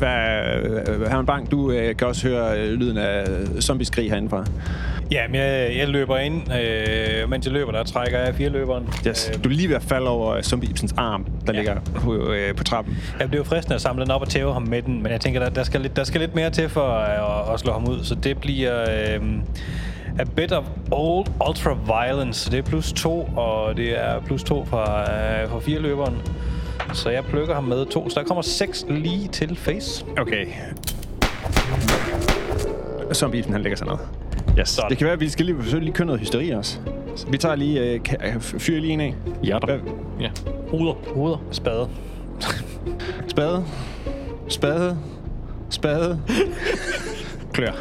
Hvad, 0.00 0.88
øh, 0.88 1.08
Herman 1.08 1.26
Bang, 1.26 1.50
du 1.50 1.70
øh, 1.70 1.96
kan 1.96 2.06
også 2.06 2.28
høre 2.28 2.58
øh, 2.60 2.72
lyden 2.72 2.98
af 2.98 3.24
zombieskrig 3.60 4.10
herindefra. 4.10 4.44
Ja, 5.12 5.20
men 5.28 5.34
jeg, 5.40 5.72
jeg 5.78 5.88
løber 5.88 6.16
ind. 6.18 6.42
Øh, 6.52 7.30
mens 7.30 7.46
jeg 7.46 7.52
løber, 7.52 7.72
der 7.72 7.82
trækker 7.84 8.18
jeg 8.18 8.34
fire 8.34 8.48
løberen. 8.48 8.88
Yes. 9.08 9.30
Øh, 9.34 9.44
Du 9.44 9.48
er 9.48 9.52
lige 9.52 9.68
ved 9.68 9.76
at 9.76 9.82
falde 9.82 10.08
over 10.08 10.42
zombie 10.42 10.70
Ibsens 10.70 10.94
arm, 10.96 11.24
der 11.46 11.52
Ja. 11.52 11.58
ligger 11.58 11.76
på, 11.94 12.14
øh, 12.32 12.54
på 12.54 12.64
trappen. 12.64 12.98
jeg 13.20 13.30
blev 13.30 13.44
fristende 13.44 13.74
at 13.74 13.80
samle 13.80 14.02
den 14.02 14.10
op 14.10 14.20
og 14.20 14.28
tæve 14.28 14.52
ham 14.52 14.62
med 14.62 14.82
den, 14.82 15.02
men 15.02 15.12
jeg 15.12 15.20
tænker, 15.20 15.40
der, 15.40 15.48
der, 15.50 15.62
skal, 15.62 15.80
lidt, 15.80 15.96
der 15.96 16.04
skal 16.04 16.20
lidt 16.20 16.34
mere 16.34 16.50
til 16.50 16.68
for 16.68 16.88
at, 16.88 17.54
at 17.54 17.60
slå 17.60 17.72
ham 17.72 17.88
ud, 17.88 18.04
så 18.04 18.14
det 18.14 18.38
bliver 18.38 18.80
øh, 18.80 19.20
a 20.18 20.24
bit 20.36 20.52
of 20.52 20.64
old 20.90 21.26
ultra 21.48 21.76
violence. 21.86 22.50
Det 22.50 22.58
er 22.58 22.62
plus 22.62 22.92
to, 22.92 23.28
og 23.36 23.76
det 23.76 23.98
er 24.04 24.20
plus 24.20 24.42
to 24.44 24.64
fra, 24.64 25.00
øh, 25.00 25.48
fra 25.50 25.60
fire 25.60 25.78
løberen. 25.78 26.14
Så 26.92 27.10
jeg 27.10 27.24
plukker 27.24 27.54
ham 27.54 27.64
med 27.64 27.86
to, 27.86 28.08
så 28.10 28.20
der 28.20 28.26
kommer 28.26 28.42
seks 28.42 28.84
lige 28.88 29.28
til 29.28 29.56
face. 29.56 30.04
Okay. 30.18 30.46
Zombie 33.14 33.38
Ibsen, 33.38 33.52
han 33.52 33.62
lægger 33.62 33.76
sig 33.76 33.86
ned. 33.86 33.96
Yes. 34.58 34.68
Sådan. 34.68 34.90
Det 34.90 34.98
kan 34.98 35.04
være, 35.04 35.14
at 35.14 35.20
vi 35.20 35.28
skal 35.28 35.46
lige, 35.46 35.56
skal 35.66 35.82
lige 35.82 35.92
køre 35.92 36.06
noget 36.06 36.20
hysteri 36.20 36.50
også. 36.50 36.78
Så 37.16 37.26
vi 37.26 37.38
tager 37.38 37.54
lige, 37.54 37.80
øh, 37.80 38.00
øh, 38.24 38.40
fyr 38.40 38.80
lige 38.80 38.92
en 38.92 39.00
af. 39.00 39.14
Hjerter. 39.42 39.66
Hvad? 39.66 39.92
Ja. 40.20 40.30
Ruder. 40.72 40.92
Ruder. 40.92 41.36
Spade. 41.50 41.88
Spade. 43.32 43.64
Spade. 44.48 44.98
Spade. 45.70 46.20
Klør. 47.52 47.72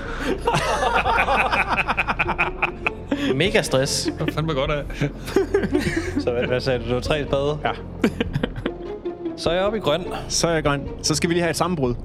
Mega 3.36 3.62
stress. 3.62 4.12
Det 4.20 4.34
fandme 4.34 4.53
godt 4.53 4.72
af. 4.72 4.84
Så 6.24 6.32
hvad, 6.32 6.48
hvad 6.48 6.62
sagde 6.62 6.79
du? 6.79 6.86
Det 6.86 6.96
var 6.96 7.01
tre 7.01 7.25
spade? 7.27 7.60
Ja. 7.63 7.72
Så 9.39 9.50
er 9.50 9.53
jeg 9.53 9.63
oppe 9.63 9.77
i 9.77 9.81
grøn. 9.81 10.05
Så 10.27 10.48
er 10.48 10.53
jeg 10.53 10.63
grøn. 10.63 10.81
Så 11.03 11.15
skal 11.15 11.29
vi 11.29 11.34
lige 11.34 11.41
have 11.41 11.50
et 11.50 11.55
sammenbrud. 11.55 11.96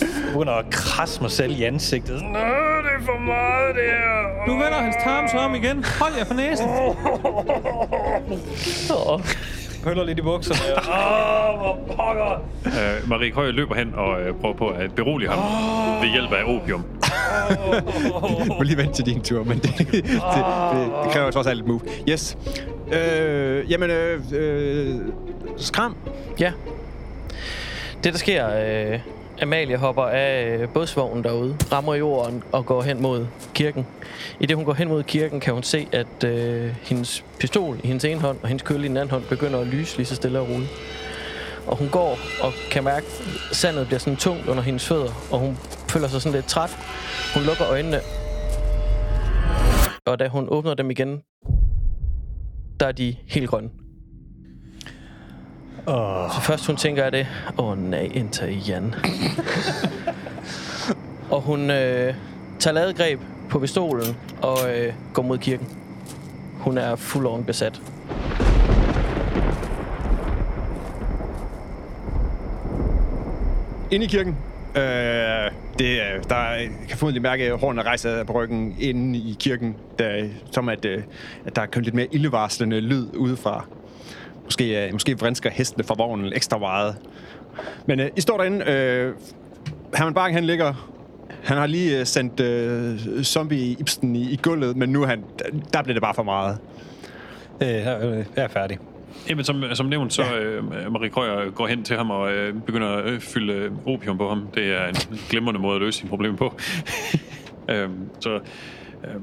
Jeg 0.00 0.32
begynder 0.32 0.52
at 0.52 0.64
krasse 0.70 1.22
mig 1.22 1.30
selv 1.30 1.52
i 1.52 1.62
ansigtet. 1.64 2.22
Nå, 2.22 2.28
det 2.28 2.92
er 3.00 3.04
for 3.04 3.18
meget, 3.18 3.74
det 3.74 3.82
her. 3.84 4.46
Nu 4.46 4.52
vender 4.52 4.78
hans 4.78 4.96
tarm 5.04 5.28
sig 5.28 5.40
om 5.40 5.54
igen. 5.54 5.84
Hold 6.00 6.12
jer 6.18 6.24
for 6.24 6.34
næsen. 6.34 6.68
Pøller 9.84 10.04
lidt 10.04 10.18
i 10.18 10.22
bukserne. 10.22 10.60
Åh, 10.76 11.58
hvor 11.58 11.78
pokker. 11.96 12.42
Uh, 12.66 13.08
Marie 13.08 13.30
Krøyer 13.30 13.52
løber 13.52 13.74
hen 13.74 13.94
og 13.94 14.08
uh, 14.20 14.40
prøver 14.40 14.54
på 14.56 14.68
at 14.68 14.94
berolige 14.94 15.30
ham 15.30 15.38
ved 16.02 16.08
hjælp 16.08 16.32
af 16.32 16.44
opium. 16.44 16.84
Du 18.48 18.54
må 18.54 18.62
lige 18.62 18.76
vente 18.76 18.92
til 18.92 19.06
din 19.06 19.22
tur, 19.22 19.44
men 19.44 19.58
det, 19.58 19.78
det, 19.78 19.92
det, 19.92 20.04
det 21.04 21.12
kræver 21.12 21.30
trods 21.30 21.46
alt 21.46 21.60
et 21.60 21.66
move. 21.66 21.80
Yes. 22.08 22.36
Øh, 22.92 23.70
jamen, 23.70 23.90
øh, 23.90 24.20
øh, 24.32 24.96
skram. 25.56 25.96
Ja. 26.40 26.52
Det, 28.04 28.12
der 28.12 28.18
sker, 28.18 28.48
øh, 28.92 29.00
Amalie 29.42 29.76
hopper 29.76 30.02
af 30.02 30.56
øh, 30.58 30.68
bådsvognen 30.68 31.24
derude, 31.24 31.56
rammer 31.72 31.94
jorden 31.94 32.42
og 32.52 32.66
går 32.66 32.82
hen 32.82 33.02
mod 33.02 33.26
kirken. 33.54 33.86
I 34.40 34.46
det 34.46 34.56
hun 34.56 34.64
går 34.64 34.74
hen 34.74 34.88
mod 34.88 35.02
kirken, 35.02 35.40
kan 35.40 35.54
hun 35.54 35.62
se, 35.62 35.88
at 35.92 36.24
øh, 36.24 36.74
hendes 36.82 37.24
pistol 37.38 37.80
i 37.84 37.86
hendes 37.86 38.04
ene 38.04 38.20
hånd 38.20 38.38
og 38.42 38.48
hendes 38.48 38.62
kølle 38.62 38.84
i 38.84 38.88
den 38.88 38.96
anden 38.96 39.10
hånd 39.10 39.24
begynder 39.24 39.60
at 39.60 39.66
lyse 39.66 39.96
lige 39.96 40.06
så 40.06 40.14
stille 40.14 40.40
og 40.40 40.48
roligt. 40.48 40.70
Og 41.66 41.76
hun 41.76 41.88
går 41.88 42.18
og 42.40 42.52
kan 42.70 42.84
mærke, 42.84 43.06
at 43.50 43.56
sandet 43.56 43.86
bliver 43.86 43.98
sådan 43.98 44.16
tungt 44.16 44.48
under 44.48 44.62
hendes 44.62 44.86
fødder, 44.86 45.26
og 45.30 45.38
hun 45.38 45.58
føler 45.90 46.08
sig 46.08 46.22
sådan 46.22 46.36
lidt 46.36 46.46
træt. 46.46 46.70
Hun 47.34 47.42
lukker 47.42 47.66
øjnene, 47.70 48.00
og 50.06 50.18
da 50.18 50.28
hun 50.28 50.46
åbner 50.48 50.74
dem 50.74 50.90
igen, 50.90 51.22
der 52.80 52.86
er 52.86 52.92
de 52.92 53.16
helt 53.26 53.50
grønne. 53.50 53.70
Åh, 55.86 56.30
Så 56.30 56.40
først 56.40 56.66
hun 56.66 56.76
tænker 56.76 57.02
jeg 57.02 57.12
det, 57.12 57.26
åh 57.58 57.68
oh, 57.68 57.78
nej, 57.78 58.10
enter 58.14 58.46
Jan. 58.46 58.94
og 61.34 61.40
hun 61.40 61.70
øh, 61.70 62.14
tager 62.58 62.74
ladegreb 62.74 63.20
på 63.48 63.58
pistolen 63.58 64.16
og 64.42 64.58
øh, 64.76 64.94
går 65.14 65.22
mod 65.22 65.38
kirken. 65.38 65.68
Hun 66.60 66.78
er 66.78 66.96
fuld 66.96 67.26
on 67.26 67.44
besat. 67.44 67.82
Inde 73.90 74.04
i 74.04 74.08
kirken. 74.08 74.36
Øh, 74.76 75.50
det, 75.78 76.00
der 76.28 76.56
kan 76.58 76.86
kan 76.88 76.98
formodentlig 76.98 77.22
mærke, 77.22 77.44
at 77.44 77.58
hårene 77.58 77.82
rejser 77.82 78.24
på 78.24 78.32
ryggen 78.32 78.76
inde 78.80 79.18
i 79.18 79.36
kirken, 79.40 79.76
der, 79.98 80.28
som 80.50 80.68
at, 80.68 80.84
øh, 80.84 81.02
at 81.46 81.56
der 81.56 81.62
er 81.62 81.66
kommet 81.66 81.84
lidt 81.84 81.94
mere 81.94 82.08
ildevarslende 82.12 82.80
lyd 82.80 83.06
udefra. 83.16 83.66
Måske, 84.44 84.86
øh, 84.86 84.92
måske 84.92 85.18
vrinsker 85.18 85.50
hestene 85.50 85.84
fra 85.84 85.94
vognen 85.98 86.32
ekstra 86.32 86.58
meget. 86.58 86.96
Men 87.86 88.00
øh, 88.00 88.10
I 88.16 88.20
står 88.20 88.36
derinde. 88.36 88.70
Øh, 88.70 89.14
Herman 89.96 90.14
Bang, 90.14 90.34
han 90.34 90.44
ligger... 90.44 90.90
Han 91.44 91.56
har 91.56 91.66
lige 91.66 92.00
øh, 92.00 92.06
sendt 92.06 92.40
øh, 92.40 92.96
zombie-Ibsen 93.22 94.16
i, 94.16 94.30
i 94.30 94.38
gulvet, 94.42 94.76
men 94.76 94.88
nu 94.88 95.04
han, 95.04 95.24
der 95.72 95.82
bliver 95.82 95.94
det 95.94 96.02
bare 96.02 96.14
for 96.14 96.22
meget. 96.22 96.58
øh, 97.62 98.24
jeg 98.36 98.44
er 98.44 98.48
færdig. 98.48 98.78
Jamen, 99.28 99.44
som, 99.44 99.64
som 99.74 99.86
nævnt, 99.86 100.12
så 100.12 100.22
øh, 100.34 100.92
Marie 100.92 101.10
Krøyer 101.10 101.50
går 101.50 101.66
hen 101.66 101.84
til 101.84 101.96
ham 101.96 102.10
og 102.10 102.32
øh, 102.32 102.54
begynder 102.54 102.88
at 102.88 103.04
øh, 103.04 103.20
fylde 103.20 103.52
øh, 103.52 103.72
opium 103.86 104.18
på 104.18 104.28
ham. 104.28 104.48
Det 104.54 104.72
er 104.72 104.86
en 104.86 104.94
glimrende 105.30 105.60
måde 105.60 105.74
at 105.74 105.80
løse 105.80 105.98
sine 105.98 106.08
problemer 106.08 106.36
på. 106.36 106.54
øhm, 107.72 108.08
så 108.20 108.34
øh, 109.04 109.14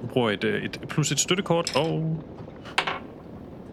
hun 0.00 0.08
bruger 0.08 0.30
et, 0.30 0.44
øh, 0.44 0.64
et 0.64 0.80
plus 0.88 1.12
et 1.12 1.20
støttekort 1.20 1.76
og 1.76 2.16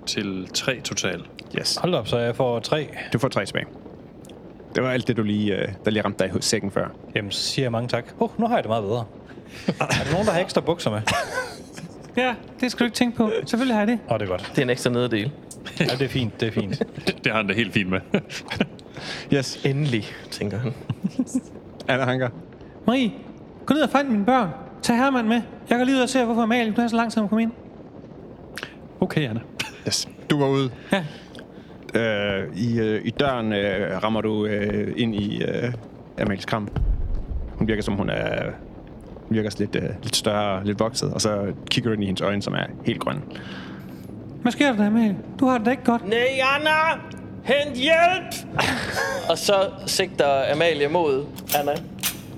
til 0.06 0.48
tre 0.54 0.80
total. 0.84 1.24
Yes. 1.60 1.75
Hold 1.75 1.94
op, 1.94 2.08
så 2.08 2.18
jeg 2.18 2.36
får 2.36 2.60
tre. 2.60 2.90
Du 3.13 3.20
får 3.20 3.28
tre 3.28 3.46
tilbage. 3.46 3.66
Det 4.75 4.84
var 4.84 4.92
alt 4.92 5.08
det, 5.08 5.18
du 5.18 5.24
lige, 5.24 5.56
øh, 5.56 5.68
der 5.86 5.92
lige 5.92 6.04
ramte 6.04 6.24
dig 6.24 6.38
i 6.38 6.42
sækken 6.42 6.72
før. 6.72 6.88
Jamen, 7.16 7.32
så 7.32 7.42
siger 7.42 7.63
jeg 7.66 7.72
mange 7.72 7.88
tak. 7.88 8.06
Oh, 8.20 8.30
nu 8.40 8.48
har 8.48 8.56
jeg 8.56 8.63
det 8.63 8.70
meget 8.70 8.84
bedre. 8.84 9.06
er 9.68 10.04
der 10.04 10.12
nogen, 10.12 10.25
der 10.25 10.34
har 10.34 10.42
ekstra 10.42 10.62
bukser 10.62 10.92
med? 10.92 11.02
Ja, 12.17 12.36
det 12.60 12.72
skal 12.72 12.79
du 12.79 12.86
ikke 12.86 12.96
tænke 12.96 13.17
på. 13.17 13.32
Selvfølgelig 13.46 13.75
har 13.75 13.82
jeg 13.82 13.88
det. 13.88 14.00
Åh, 14.08 14.13
oh, 14.13 14.20
det 14.20 14.25
er 14.25 14.29
godt. 14.29 14.51
Det 14.51 14.58
er 14.58 14.62
en 14.63 14.70
ekstra 14.70 14.89
nederdel. 14.89 15.32
Ja, 15.79 15.86
det 15.86 16.01
er 16.01 16.08
fint, 16.08 16.39
det 16.39 16.48
er 16.48 16.51
fint. 16.51 16.84
Det 17.24 17.32
har 17.32 17.38
han 17.38 17.48
da 17.48 17.53
helt 17.53 17.74
fint 17.74 17.89
med. 17.89 18.00
Yes. 19.34 19.62
Endelig, 19.65 20.05
tænker 20.32 20.58
han. 20.58 20.74
Anna 21.88 22.05
Hanker. 22.05 22.29
Marie, 22.88 23.12
gå 23.65 23.74
ned 23.74 23.82
og 23.82 23.89
find 23.89 24.08
mine 24.10 24.25
børn. 24.25 24.50
Tag 24.82 24.98
Herman 24.98 25.27
med. 25.27 25.41
Jeg 25.70 25.77
går 25.77 25.86
lige 25.86 25.96
ud 25.96 26.01
og 26.01 26.10
se, 26.10 26.25
hvorfor 26.25 26.41
Amalie, 26.41 26.74
du 26.74 26.82
er 26.82 26.88
så 26.88 26.96
lang 26.96 27.12
tid 27.12 27.20
om 27.20 27.24
at 27.24 27.29
komme 27.29 27.41
ind. 27.41 27.51
Okay, 29.01 29.29
Anna. 29.29 29.41
Yes. 29.88 30.08
Du 30.29 30.39
var 30.39 30.48
ude. 30.48 30.70
Ja. 30.91 31.03
Øh, 31.96 32.58
i, 32.58 32.79
øh, 32.79 33.01
I 33.05 33.10
døren 33.10 33.53
øh, 33.53 34.03
rammer 34.03 34.22
du 34.22 34.46
øh, 34.46 34.93
ind 34.98 35.15
i 35.15 35.43
øh, 35.43 35.74
Amalies 36.22 36.46
kram. 36.46 36.67
Hun 37.55 37.67
virker 37.67 37.84
som, 37.84 37.93
hun 37.93 38.10
er 38.10 38.51
hun 39.34 39.44
virker 39.44 39.56
lidt, 39.60 39.75
øh, 39.75 39.90
lidt 40.04 40.16
større, 40.16 40.66
lidt 40.66 40.80
vokset, 40.80 41.13
og 41.13 41.22
så 41.22 41.54
kigger 41.72 41.90
du 41.90 41.94
ind 41.94 42.04
i 42.04 42.06
hendes 42.06 42.22
øjne, 42.22 42.42
som 42.42 42.54
er 42.54 42.66
helt 42.86 43.00
grønne. 43.00 43.22
Hvad 44.42 44.52
sker 44.52 44.74
der, 44.74 44.88
Amalie? 44.88 45.18
Du 45.40 45.46
har 45.46 45.58
det 45.58 45.66
da 45.66 45.72
ikke 45.72 45.84
godt. 45.84 46.08
Nej, 46.08 46.18
Anna! 46.56 47.00
Hent 47.44 47.75
hjælp! 47.75 48.58
og 49.30 49.38
så 49.38 49.54
sigter 49.86 50.54
Amalie 50.54 50.88
mod 50.88 51.25
Anna 51.60 51.72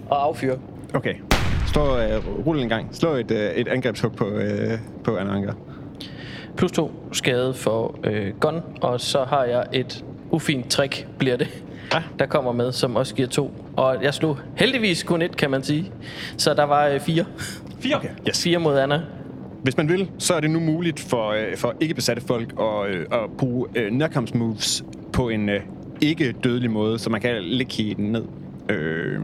og 0.10 0.24
affyrer. 0.24 0.58
Okay. 0.94 1.14
Slå, 1.68 1.98
øh, 1.98 2.46
rulle 2.46 2.64
en 2.64 2.70
gang. 2.70 2.96
Slå 2.96 3.14
et, 3.14 3.32
øh, 3.32 3.52
et 3.52 3.68
angrebshug 3.68 4.12
på, 4.12 4.30
øh, 4.30 4.80
på 5.04 5.18
Anna 5.18 5.34
Anker. 5.34 5.54
Plus 6.58 6.72
to 6.72 6.92
skade 7.12 7.54
for 7.54 8.00
øh, 8.04 8.34
gun, 8.40 8.62
og 8.82 9.02
så 9.02 9.24
har 9.24 9.44
jeg 9.44 9.66
et 9.74 10.06
ufint 10.32 10.72
trick, 10.72 11.08
bliver 11.18 11.38
det, 11.38 11.64
Ja. 11.94 12.04
der 12.20 12.26
kommer 12.26 12.52
med, 12.52 12.72
som 12.72 12.96
også 12.96 13.16
giver 13.16 13.28
to. 13.28 13.52
Og 13.78 14.04
jeg 14.04 14.14
slog 14.14 14.38
heldigvis 14.56 15.04
kun 15.04 15.22
et, 15.22 15.38
kan 15.38 15.52
man 15.52 15.64
sige. 15.64 15.92
Så 16.38 16.54
der 16.54 16.64
var 16.64 16.88
øh, 16.88 17.00
fire. 17.00 17.26
Fire. 17.80 17.96
Okay. 17.96 18.10
Yes. 18.28 18.44
Fire 18.44 18.60
mod 18.60 18.78
Anna. 18.78 19.02
Hvis 19.64 19.78
man 19.78 19.90
vil, 19.90 20.12
så 20.18 20.34
er 20.34 20.40
det 20.40 20.52
nu 20.52 20.60
muligt 20.60 21.00
for, 21.00 21.30
øh, 21.30 21.58
for 21.58 21.76
ikke-besatte 21.80 22.22
folk 22.22 22.54
at, 22.60 22.96
øh, 22.96 23.06
at 23.12 23.20
bruge 23.38 23.68
øh, 23.76 23.92
nærkampsmoves 23.92 24.84
på 25.14 25.30
en 25.30 25.50
øh, 25.50 25.62
ikke-dødelig 26.02 26.72
måde, 26.72 27.00
så 27.00 27.10
man 27.10 27.22
kan 27.22 27.44
lægge 27.44 27.96
den 27.96 28.12
ned. 28.12 28.24
Øh, 28.70 29.20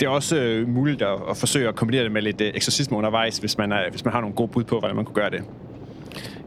det 0.00 0.06
er 0.06 0.10
også 0.10 0.36
øh, 0.36 0.68
muligt 0.68 1.02
at, 1.02 1.18
at 1.30 1.36
forsøge 1.36 1.68
at 1.68 1.74
kombinere 1.74 2.04
det 2.04 2.12
med 2.12 2.22
lidt 2.22 2.40
øh, 2.40 2.52
eksorcisme 2.54 2.96
undervejs, 2.96 3.38
hvis 3.38 3.58
man, 3.58 3.72
er, 3.72 3.90
hvis 3.90 4.04
man 4.04 4.14
har 4.14 4.20
nogle 4.20 4.36
gode 4.36 4.48
bud 4.48 4.64
på, 4.64 4.78
hvordan 4.78 4.96
man 4.96 5.04
kunne 5.04 5.14
gøre 5.14 5.30
det. 5.30 5.42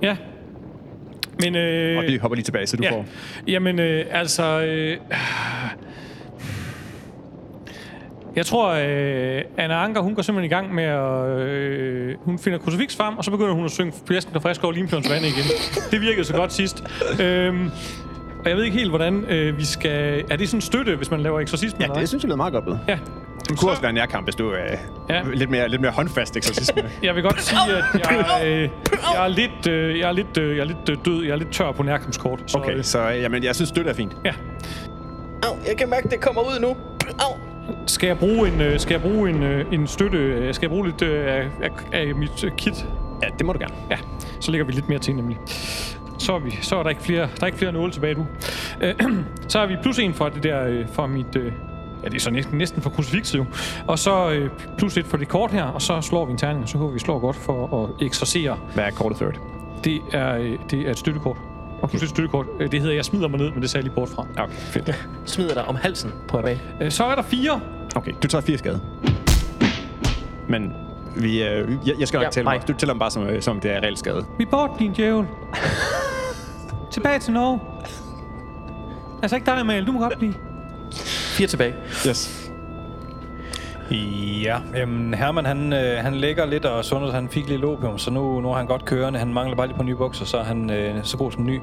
Ja. 0.02 0.18
Men, 1.40 1.56
øh, 1.56 1.98
Og 1.98 2.04
vi 2.04 2.18
hopper 2.18 2.36
lige 2.36 2.44
tilbage, 2.44 2.68
så 2.68 2.78
du 2.78 2.84
ja. 2.84 2.92
får... 2.92 3.06
Jamen, 3.48 3.80
øh, 3.80 4.06
altså... 4.12 4.62
Øh, 4.62 4.98
jeg 8.36 8.46
tror, 8.46 8.70
øh, 8.70 9.42
Anna 9.58 9.84
Anker, 9.84 10.02
hun 10.02 10.16
går 10.16 10.22
simpelthen 10.22 10.52
i 10.52 10.54
gang 10.56 10.74
med 10.76 10.84
at... 10.84 11.40
Øh, 11.48 12.16
hun 12.22 12.40
finder 12.40 12.60
krucifiks 12.60 12.96
frem, 12.96 13.18
og 13.18 13.24
så 13.26 13.32
begynder 13.32 13.54
hun 13.54 13.66
at 13.66 13.72
synge 13.72 13.94
Pjæsken 14.08 14.34
der 14.34 14.40
frisk 14.40 14.64
over 14.64 14.74
Limfjordens 14.74 15.10
vand 15.10 15.26
igen. 15.26 15.44
Det 15.92 16.02
virkede 16.02 16.24
så 16.24 16.34
godt 16.34 16.54
sidst. 16.54 16.84
Øhm, 17.22 17.72
og 18.44 18.50
jeg 18.50 18.58
ved 18.58 18.64
ikke 18.64 18.78
helt, 18.78 18.90
hvordan 18.90 19.24
øh, 19.30 19.58
vi 19.58 19.66
skal... 19.66 20.24
Er 20.30 20.36
det 20.36 20.50
sådan 20.50 20.58
en 20.58 20.62
støtte, 20.62 20.96
hvis 20.96 21.12
man 21.12 21.20
laver 21.22 21.40
eksorcisme? 21.40 21.86
Ja, 21.96 22.00
det 22.00 22.08
synes 22.08 22.24
jeg 22.24 22.28
lyder 22.28 22.38
meget 22.38 22.54
godt 22.54 22.66
ved. 22.66 22.78
Ja. 22.88 22.98
Det 23.50 23.58
kunne 23.60 23.72
også 23.72 23.82
være 23.82 23.90
en 23.90 23.96
nærkamp, 23.96 24.26
hvis 24.26 24.36
du 24.36 24.50
er 24.50 24.58
Ja. 25.10 25.16
ja. 25.16 25.22
lidt, 25.34 25.50
mere, 25.50 25.70
lidt 25.70 25.82
mere 25.82 25.92
håndfast 25.92 26.38
eksorcisme. 26.38 26.82
Jeg 27.04 27.16
vil 27.16 27.24
godt 27.24 27.42
sige, 27.42 27.60
at 27.78 27.84
jeg, 27.94 28.48
øh, 28.48 28.70
jeg 29.14 29.24
er 29.24 29.28
lidt, 29.28 29.68
øh, 29.70 30.00
jeg 30.00 30.08
er 30.08 30.12
lidt, 30.12 30.38
øh, 30.38 30.56
jeg 30.58 30.62
er 30.62 30.66
lidt 30.68 30.90
øh, 30.90 30.98
død. 31.06 31.24
Jeg 31.24 31.32
er 31.32 31.36
lidt 31.36 31.52
tør 31.52 31.72
på 31.72 31.84
nærkampskort. 31.84 32.40
Så, 32.48 32.58
Okay, 32.58 32.78
øh, 32.78 32.84
så 32.84 33.00
jamen, 33.08 33.44
jeg 33.44 33.56
synes, 33.56 33.70
støtte 33.70 33.90
er 33.92 33.96
fint. 33.96 34.18
ja. 34.26 34.32
Au, 35.44 35.58
jeg 35.68 35.78
kan 35.78 35.90
mærke, 35.90 36.10
det 36.10 36.20
kommer 36.22 36.42
ud 36.42 36.60
nu. 36.62 36.68
Au. 37.20 37.36
Skal 37.88 38.08
jeg 38.08 38.18
bruge 38.18 38.48
en, 38.48 38.62
øh, 38.62 38.80
skal 38.80 38.94
jeg 38.94 39.02
bruge 39.02 39.30
en, 39.30 39.44
øh, 39.44 39.66
en 39.72 39.88
støtte? 39.88 40.18
øh, 40.18 40.54
Skal 40.54 40.66
jeg 40.66 40.70
bruge 40.70 40.86
lidt 40.88 41.02
øh, 41.02 41.34
af, 41.34 41.48
af, 41.64 41.70
af 41.94 42.16
mit 42.16 42.44
øh, 42.44 42.52
kit? 42.58 42.86
Ja, 43.24 43.28
det 43.38 43.46
må 43.46 43.54
du 43.54 43.60
gerne. 43.60 43.76
Ja, 43.92 43.98
så 44.40 44.52
lægger 44.52 44.66
vi 44.66 44.72
lidt 44.72 44.90
mere 44.90 45.00
til 45.00 45.16
nemlig. 45.16 45.38
Så 46.18 46.34
er, 46.36 46.40
vi, 46.40 46.58
så 46.62 46.76
er 46.76 46.84
der 46.84 46.90
ikke 46.90 47.02
flere, 47.02 47.22
der 47.22 47.42
er 47.42 47.46
ikke 47.46 47.58
flere 47.58 47.72
nåle 47.72 47.92
tilbage 47.92 48.14
nu. 48.14 48.28
Øh, 48.82 48.94
så 49.48 49.60
har 49.60 49.66
vi 49.66 49.76
plus 49.82 50.00
en 50.00 50.14
for 50.14 50.30
det 50.30 50.44
der, 50.44 50.64
øh, 50.66 50.86
for 50.94 51.08
mit... 51.08 51.36
Ja, 52.10 52.14
det 52.14 52.20
er 52.20 52.24
så 52.24 52.32
næsten, 52.32 52.58
næsten 52.58 52.82
for 52.82 52.90
krucifixet 52.90 53.38
jo. 53.38 53.46
Og 53.88 54.00
så 54.00 54.30
øh, 54.32 54.50
plus 54.78 54.98
et 54.98 55.06
for 55.06 55.18
det 55.18 55.28
kort 55.28 55.52
her, 55.52 55.64
og 55.64 55.82
så 55.82 56.02
slår 56.02 56.26
vi 56.26 56.32
en 56.32 56.38
terning, 56.38 56.64
og 56.64 56.70
så 56.70 56.78
håber 56.78 56.94
vi 56.94 57.00
slår 57.00 57.20
godt 57.20 57.36
for 57.36 57.84
at 57.84 58.06
eksorcere. 58.06 58.58
Hvad 58.74 58.84
er 58.84 58.90
kortet 58.92 59.18
third? 59.18 59.40
Det 59.84 60.02
er, 60.14 60.36
øh, 60.38 60.58
det 60.72 60.88
er 60.88 60.92
et 60.92 60.98
støttekort. 60.98 61.38
Okay. 61.82 61.90
Plus 61.90 62.04
et 62.04 62.10
støttekort. 62.10 62.46
Øh, 62.60 62.72
Det 62.72 62.80
hedder, 62.82 62.96
jeg 62.96 63.06
smider 63.06 63.28
mig 63.28 63.40
ned, 63.40 63.52
men 63.52 63.62
det 63.62 63.70
sagde 63.70 63.82
jeg 63.82 63.84
lige 63.84 63.96
bort 63.96 64.10
fra. 64.10 64.26
Okay, 64.38 64.54
fedt. 64.56 65.08
Smider 65.26 65.54
dig 65.54 65.66
om 65.66 65.76
halsen 65.76 66.12
på 66.28 66.38
Amalie. 66.38 66.62
Øh, 66.82 66.92
Så 66.92 67.06
er 67.06 67.16
der 67.16 67.22
fire. 67.22 67.62
Okay, 67.96 68.12
du 68.24 68.28
tager 68.28 68.42
fire 68.42 68.58
skade. 68.58 68.82
Men 70.50 70.74
vi, 71.16 71.44
øh, 71.44 71.72
jeg, 71.86 71.96
jeg 72.00 72.08
skal 72.08 72.18
nok 72.18 72.24
Ja, 72.24 72.28
ja, 72.28 72.32
tælle 72.32 72.44
mig. 72.44 72.58
mig. 72.60 72.68
Du 72.68 72.74
tæller 72.74 72.94
dem 72.94 73.00
bare 73.00 73.12
som, 73.12 73.24
øh, 73.28 73.42
som 73.42 73.60
det 73.60 73.72
er 73.72 73.80
reelt 73.80 74.00
skade. 74.00 74.26
Vi 74.38 74.44
er 74.44 74.50
bort, 74.50 74.70
din 74.80 74.94
djævel. 74.94 75.26
Tilbage 76.92 77.20
til 77.20 77.34
Norge. 77.34 77.60
Altså 79.22 79.36
ikke 79.36 79.46
dig, 79.46 79.58
Amalie. 79.60 79.86
Du 79.86 79.92
må 79.92 80.00
godt 80.00 80.18
blive. 80.20 80.34
Fire 81.40 81.48
tilbage. 81.48 81.74
Yes. 82.08 82.52
Ja, 84.44 84.58
jamen 84.76 85.14
Herman 85.14 85.46
han, 85.46 85.74
øh, 85.74 86.04
han 86.04 86.16
ligger 86.16 86.46
lidt, 86.46 86.66
og 86.66 86.86
Sunders 86.86 87.14
han 87.14 87.30
fik 87.30 87.50
lidt 87.50 87.64
opium, 87.64 87.98
så 87.98 88.12
nu, 88.12 88.42
nu 88.42 88.52
er 88.52 88.56
han 88.58 88.66
godt 88.66 88.86
kørende. 88.86 89.20
Han 89.20 89.34
mangler 89.34 89.56
bare 89.56 89.68
lige 89.68 89.78
på 89.78 89.84
nye 89.84 89.96
bukser, 89.96 90.26
så 90.26 90.38
er 90.38 90.44
han 90.44 90.70
øh, 90.70 90.96
så 91.04 91.18
god 91.18 91.32
som 91.32 91.46
ny. 91.46 91.62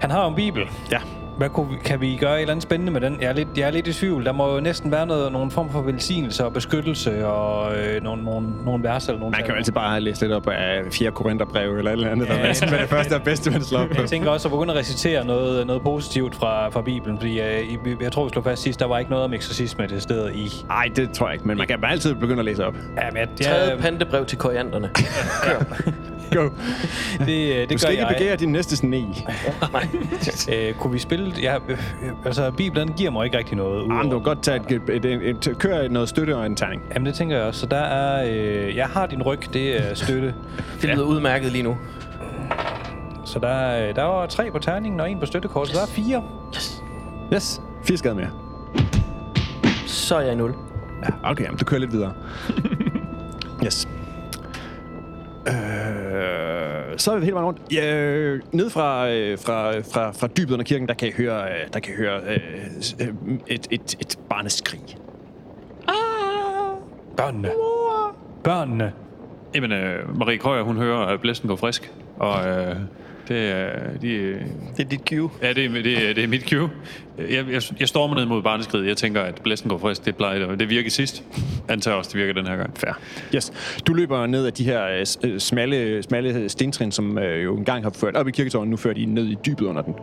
Han 0.00 0.10
har 0.10 0.22
jo 0.22 0.28
en 0.28 0.34
bibel. 0.34 0.62
Ja. 0.90 0.98
Hvad 1.36 1.48
kunne 1.48 1.70
vi, 1.70 1.76
kan 1.84 2.00
vi 2.00 2.16
gøre 2.20 2.34
et 2.36 2.40
eller 2.40 2.52
andet 2.52 2.62
spændende 2.62 2.92
med 2.92 3.00
den? 3.00 3.18
Jeg 3.20 3.28
er 3.28 3.32
lidt, 3.32 3.48
jeg 3.56 3.66
er 3.66 3.70
lidt 3.70 3.86
i 3.86 3.92
tvivl. 3.92 4.24
Der 4.24 4.32
må 4.32 4.54
jo 4.54 4.60
næsten 4.60 4.90
være 4.92 5.06
noget, 5.06 5.32
nogen 5.32 5.50
form 5.50 5.70
for 5.70 5.80
velsignelse 5.80 6.44
og 6.44 6.52
beskyttelse 6.52 7.26
og 7.26 7.76
øh, 7.76 8.02
nogle, 8.02 8.24
nogle, 8.24 8.46
nogle 8.64 8.84
vers 8.84 9.06
eller 9.08 9.18
nogle 9.20 9.30
Man 9.32 9.40
kan 9.40 9.50
jo 9.50 9.56
altid 9.56 9.72
bare 9.72 10.00
læse 10.00 10.20
lidt 10.20 10.32
op 10.32 10.48
af 10.48 10.80
4 10.92 11.10
Korintherbrev 11.10 11.76
eller 11.78 11.90
et 11.90 11.92
eller 11.92 12.10
andet, 12.10 12.26
Ja, 12.28 12.32
der 12.66 12.76
er 12.76 12.80
det 12.80 12.88
første 12.88 13.14
og 13.14 13.22
bedste, 13.22 13.50
man 13.50 13.62
slår 13.62 13.80
op 13.80 13.88
på. 13.96 14.00
Jeg 14.00 14.08
tænker 14.08 14.30
også 14.30 14.48
at 14.48 14.52
begynde 14.52 14.72
at 14.72 14.78
recitere 14.78 15.24
noget, 15.26 15.66
noget 15.66 15.82
positivt 15.82 16.34
fra, 16.34 16.68
fra 16.68 16.82
Bibelen, 16.82 17.18
fordi 17.18 17.40
øh, 17.40 17.60
i- 17.60 17.78
jeg 18.00 18.12
tror, 18.12 18.24
vi 18.24 18.30
slog 18.30 18.44
fast 18.44 18.62
sidst, 18.62 18.80
der 18.80 18.86
var 18.86 18.98
ikke 18.98 19.10
noget 19.10 19.24
om 19.24 19.32
eksorcisme 19.32 19.88
til 19.88 20.00
stede 20.00 20.34
i. 20.34 20.50
Nej, 20.68 20.88
det 20.96 21.10
tror 21.12 21.26
jeg 21.26 21.34
ikke, 21.34 21.48
men 21.48 21.58
man 21.58 21.66
kan 21.66 21.80
bare 21.80 21.92
altid 21.92 22.14
begynde 22.14 22.38
at 22.38 22.44
læse 22.44 22.66
op. 22.66 22.74
Ja, 22.96 23.02
men 23.12 23.16
jeg, 23.16 23.28
Tredje 23.46 23.70
jeg, 23.70 23.78
pantebrev 23.78 24.24
til 24.26 24.38
korianderne. 24.38 24.90
Go. 26.34 26.42
det, 27.26 27.52
øh, 27.54 27.56
det 27.60 27.68
Du 27.68 27.72
gør 27.72 27.76
skal 27.78 27.90
ikke 27.90 28.06
jeg. 28.06 28.14
begære 28.18 28.36
din 28.36 28.48
næste 28.52 28.76
sne. 28.76 28.96
Øh, 30.52 30.74
kunne 30.74 30.92
vi 30.92 30.98
spille... 30.98 31.32
Ja, 31.42 31.56
øh, 31.68 31.78
altså, 32.24 32.50
Bibelen 32.50 32.92
giver 32.92 33.10
mig 33.10 33.24
ikke 33.24 33.38
rigtig 33.38 33.56
noget. 33.56 33.82
Ah, 33.82 33.88
men 33.88 33.96
udover- 33.96 34.10
du 34.10 34.18
kan 34.18 34.22
godt 34.24 34.42
tage 34.42 34.60
et, 34.70 34.82
et, 34.88 35.04
et, 35.04 35.28
et, 35.28 35.46
et, 35.46 35.58
køre 35.58 35.88
noget 35.88 36.08
støtte 36.08 36.36
og 36.36 36.46
en. 36.46 36.56
Jamen, 36.94 37.06
det 37.06 37.14
tænker 37.14 37.36
jeg 37.36 37.44
også. 37.46 37.60
Så 37.60 37.66
der 37.66 37.76
er... 37.76 38.24
Øh, 38.30 38.76
jeg 38.76 38.86
har 38.86 39.06
din 39.06 39.22
ryg, 39.22 39.38
det 39.54 39.80
er 39.90 39.94
støtte. 39.94 40.34
Det 40.82 40.90
lyder 40.90 41.04
udmærket 41.04 41.52
lige 41.52 41.62
nu. 41.62 41.76
Så 43.24 43.38
der, 43.38 43.48
er- 43.48 43.92
der 43.92 44.02
var 44.02 44.26
tre 44.26 44.50
på 44.50 44.58
terningen 44.58 45.00
og 45.00 45.10
en 45.10 45.18
på 45.20 45.26
støttekort, 45.26 45.68
så 45.68 45.74
der 45.74 45.82
er 45.82 45.86
fire. 45.86 46.22
Yes. 47.34 47.60
Fire 47.84 47.96
skade 47.96 48.14
mere. 48.14 48.30
Så 49.86 50.16
er 50.16 50.20
jeg 50.20 50.32
i 50.32 50.36
nul. 50.36 50.54
Ja, 51.04 51.30
okay, 51.30 51.44
jamen, 51.44 51.58
du 51.58 51.64
kører 51.64 51.80
lidt 51.80 51.92
videre. 51.92 52.12
yes. 53.64 53.88
Øh, 55.48 55.54
så 57.02 57.12
er 57.12 57.18
vi 57.18 57.24
helt 57.24 57.34
vejen 57.34 57.46
rundt. 57.46 57.60
Ja, 57.72 57.94
øh, 57.94 58.40
ned 58.52 58.70
fra, 58.70 59.10
øh, 59.10 59.38
fra, 59.38 59.80
fra, 59.80 60.10
fra 60.10 60.26
dybet 60.26 60.52
under 60.52 60.64
kirken, 60.64 60.88
der 60.88 60.94
kan 60.94 61.08
I 61.08 61.12
høre, 61.16 61.42
øh, 61.42 61.68
der 61.72 61.80
kan 61.80 61.94
I 61.94 61.96
høre 61.96 62.20
øh, 62.20 62.40
øh, 63.00 63.08
et, 63.46 63.66
et, 63.70 63.96
et 64.00 64.18
barneskrig. 64.28 64.80
Børnene. 67.16 67.50
Børnene. 68.44 68.92
Jamen, 69.54 69.72
øh, 69.72 70.18
Marie 70.18 70.38
Krøyer, 70.38 70.62
hun 70.62 70.76
hører, 70.76 71.06
at 71.06 71.20
blæsten 71.20 71.48
går 71.48 71.56
frisk. 71.56 71.92
Og 72.18 72.48
øh, 72.48 72.76
det 73.28 73.50
er... 73.50 73.98
De, 74.02 74.32
Det 74.76 74.84
er 74.84 74.88
dit 74.88 75.00
cue. 75.08 75.30
ja, 75.42 75.52
det, 75.52 75.64
er- 75.64 75.82
det, 75.82 76.08
er- 76.10 76.14
det 76.14 76.24
er 76.24 76.28
mit 76.28 76.48
cue. 76.50 76.70
Jeg, 77.18 77.44
jeg, 77.50 77.62
jeg 77.80 77.88
stormer 77.88 78.14
ned 78.14 78.24
mod 78.26 78.42
barneskridet. 78.42 78.86
Jeg 78.86 78.96
tænker, 78.96 79.20
at 79.20 79.40
blæsten 79.44 79.70
går 79.70 79.78
frisk. 79.78 80.04
Det 80.04 80.16
plejer 80.16 80.46
det. 80.46 80.58
Det 80.60 80.68
virkede 80.68 80.90
sidst. 80.90 81.22
Antager 81.68 81.96
også, 81.96 82.10
det 82.12 82.18
virker 82.20 82.32
den 82.32 82.46
her 82.46 82.56
gang. 82.56 82.70
Fair. 82.78 82.92
Yes. 83.34 83.52
Du 83.86 83.92
løber 83.94 84.26
ned 84.26 84.46
af 84.46 84.52
de 84.52 84.64
her 84.64 84.86
øh, 84.86 85.06
øh, 85.32 85.40
smalle, 85.40 86.02
smalle 86.02 86.48
stentrin, 86.48 86.92
som 86.92 87.18
øh, 87.18 87.44
jo 87.44 87.56
engang 87.56 87.82
har 87.84 87.90
ført 87.90 88.16
op 88.16 88.28
i 88.28 88.30
kirketårnet. 88.30 88.70
Nu 88.70 88.76
fører 88.76 88.94
de 88.94 89.04
ned 89.06 89.26
i 89.26 89.36
dybet 89.46 89.62
under 89.66 89.82
den. 89.82 89.94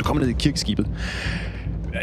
Du 0.00 0.04
kommer 0.04 0.22
ned 0.22 0.30
i 0.30 0.34
kirkeskibet. 0.38 0.86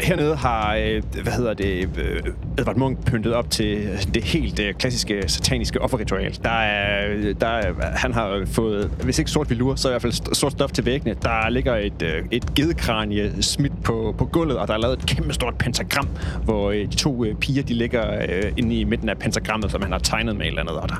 Hernede 0.00 0.36
har, 0.36 0.74
øh, 0.76 1.02
hvad 1.22 1.32
hedder 1.32 1.54
det, 1.54 1.88
øh, 1.98 2.22
Edvard 2.58 2.76
Munch 2.76 3.02
pyntet 3.02 3.34
op 3.34 3.50
til 3.50 3.76
øh, 3.76 4.02
det 4.14 4.24
helt 4.24 4.60
klassiske 4.78 5.22
sataniske 5.26 5.80
offerritual. 5.80 6.38
Der 6.44 6.50
er, 6.50 7.32
der 7.40 7.46
er, 7.46 7.72
han 7.96 8.12
har 8.14 8.42
fået, 8.46 8.90
hvis 9.04 9.18
ikke 9.18 9.30
sort 9.30 9.50
vilur, 9.50 9.74
så 9.74 9.88
i 9.88 9.92
hvert 9.92 10.02
fald 10.02 10.34
sort 10.34 10.52
stof 10.52 10.72
til 10.72 10.86
væggene. 10.86 11.16
Der 11.22 11.50
ligger 11.50 11.76
et, 11.76 12.24
et 12.30 12.54
gedekranje 12.54 13.42
smidt 13.42 13.82
på, 13.84 14.14
på 14.18 14.24
gulvet, 14.24 14.58
og 14.58 14.68
der 14.68 14.74
er 14.74 14.78
lavet 14.78 14.98
et 14.98 15.06
kæmpe 15.06 15.34
stort 15.34 15.54
pentagram, 15.58 16.08
hvor 16.44 16.70
de 16.70 16.96
to 16.96 17.24
piger, 17.40 17.62
de 17.62 17.74
ligger 17.74 18.26
inde 18.56 18.76
i 18.76 18.84
midten 18.84 19.08
af 19.08 19.18
pentagrammet, 19.18 19.70
som 19.70 19.82
han 19.82 19.92
har 19.92 19.98
tegnet 19.98 20.36
med 20.36 20.46
et 20.46 20.48
eller 20.48 20.60
andet. 20.60 20.76
Og 20.76 20.88
der, 20.88 20.96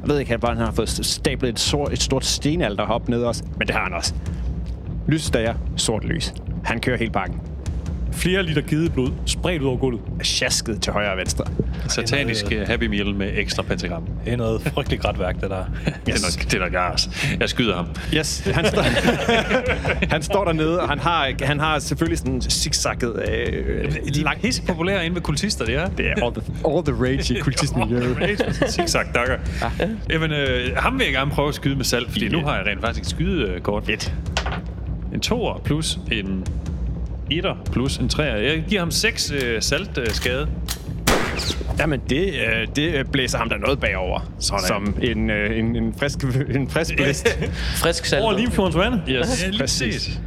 jeg 0.00 0.08
ved 0.08 0.18
ikke, 0.18 0.30
han, 0.30 0.40
bare, 0.40 0.54
han 0.54 0.64
har 0.64 0.72
fået 0.72 0.88
stablet 0.88 1.48
et, 1.48 1.60
sort, 1.60 1.92
et 1.92 2.02
stort 2.02 2.24
stenalter 2.24 2.84
op 2.84 3.08
ned 3.08 3.22
også, 3.22 3.44
men 3.58 3.66
det 3.66 3.74
har 3.76 3.82
han 3.82 3.92
også. 3.92 4.14
Lysstager, 5.08 5.54
sort 5.76 6.04
lys. 6.04 6.34
Han 6.64 6.80
kører 6.80 6.96
hele 6.96 7.10
pakken. 7.10 7.40
Flere 8.16 8.42
liter 8.42 8.62
gideblod 8.62 9.10
spredt 9.26 9.62
ud 9.62 9.68
over 9.68 9.76
gulvet. 9.76 10.00
Sjasket 10.22 10.82
til 10.82 10.92
højre 10.92 11.10
og 11.12 11.18
venstre. 11.18 11.44
Satanisk 11.88 12.52
øh, 12.52 12.66
Happy 12.66 12.84
Meal 12.84 13.14
med 13.14 13.30
ekstra 13.34 13.62
pentagram. 13.62 14.08
Det 14.24 14.32
er 14.32 14.36
noget 14.36 14.62
frygteligt 14.62 15.02
grædt 15.02 15.18
værk, 15.18 15.40
det 15.40 15.50
der. 15.50 15.64
Det 16.06 16.14
er 16.14 16.40
nok, 16.40 16.50
det 16.50 16.54
er 16.54 16.58
nok 16.58 16.72
gas. 16.72 17.08
Jeg 17.40 17.48
skyder 17.48 17.76
ham. 17.76 17.86
Yes, 18.14 18.40
han 18.54 18.66
står, 18.66 18.82
han 20.14 20.22
står 20.22 20.44
dernede, 20.44 20.80
og 20.80 20.88
han 20.88 20.98
har, 20.98 21.32
han 21.44 21.60
har 21.60 21.78
selvfølgelig 21.78 22.18
sådan 22.18 22.40
zigzagget 22.40 23.28
øh, 23.28 23.92
De 24.14 24.20
er 24.20 24.30
pisse 24.42 24.62
populære 24.62 25.04
inde 25.06 25.16
ved 25.16 25.22
kultister, 25.22 25.64
det 25.64 25.74
er. 25.74 25.88
Det 25.88 26.06
er 26.06 26.24
all 26.24 26.34
the, 26.34 26.42
all 26.68 26.84
the 26.84 27.04
rage 27.04 27.34
i 27.34 27.40
kultistmiljøet. 27.46 28.42
Zigzag 28.68 29.04
dakker. 29.14 29.36
Jamen, 30.10 30.32
øh, 30.32 30.76
ham 30.76 30.98
vil 30.98 31.04
jeg 31.04 31.12
gerne 31.14 31.30
prøve 31.30 31.48
at 31.48 31.54
skyde 31.54 31.76
med 31.76 31.84
salg, 31.84 32.10
fordi 32.10 32.28
nu 32.28 32.40
har 32.40 32.56
jeg 32.56 32.66
rent 32.66 32.80
faktisk 32.80 33.02
et 33.02 33.10
skydekort. 33.10 33.86
Fedt. 33.86 34.14
En 35.14 35.20
toer 35.20 35.60
plus 35.64 35.98
en 36.12 36.46
etter 37.30 37.56
plus 37.72 37.96
en 37.96 38.08
treer. 38.08 38.36
Jeg 38.36 38.64
giver 38.68 38.80
ham 38.80 38.90
seks 38.90 39.30
øh, 39.30 39.62
salt 39.62 39.98
øh, 39.98 40.06
skade. 40.10 40.48
Jamen, 41.78 42.00
det, 42.10 42.34
øh, 42.34 42.68
det 42.76 43.10
blæser 43.12 43.38
ham 43.38 43.48
der 43.48 43.56
noget 43.58 43.80
bagover. 43.80 44.20
Sådan. 44.38 44.66
Som 44.66 44.96
en, 45.02 45.30
øh, 45.30 45.58
en, 45.58 45.76
en 45.76 45.94
frisk, 45.98 46.22
en 46.54 46.70
frisk 46.70 46.96
blæst. 46.96 47.38
Frisk 47.76 48.04
salt. 48.04 48.22
Over 48.22 48.38
Limfjordens 48.38 48.76
vand. 48.76 48.94
Yes, 49.08 49.26
Præcis. 49.26 49.58
præcis. 49.58 50.20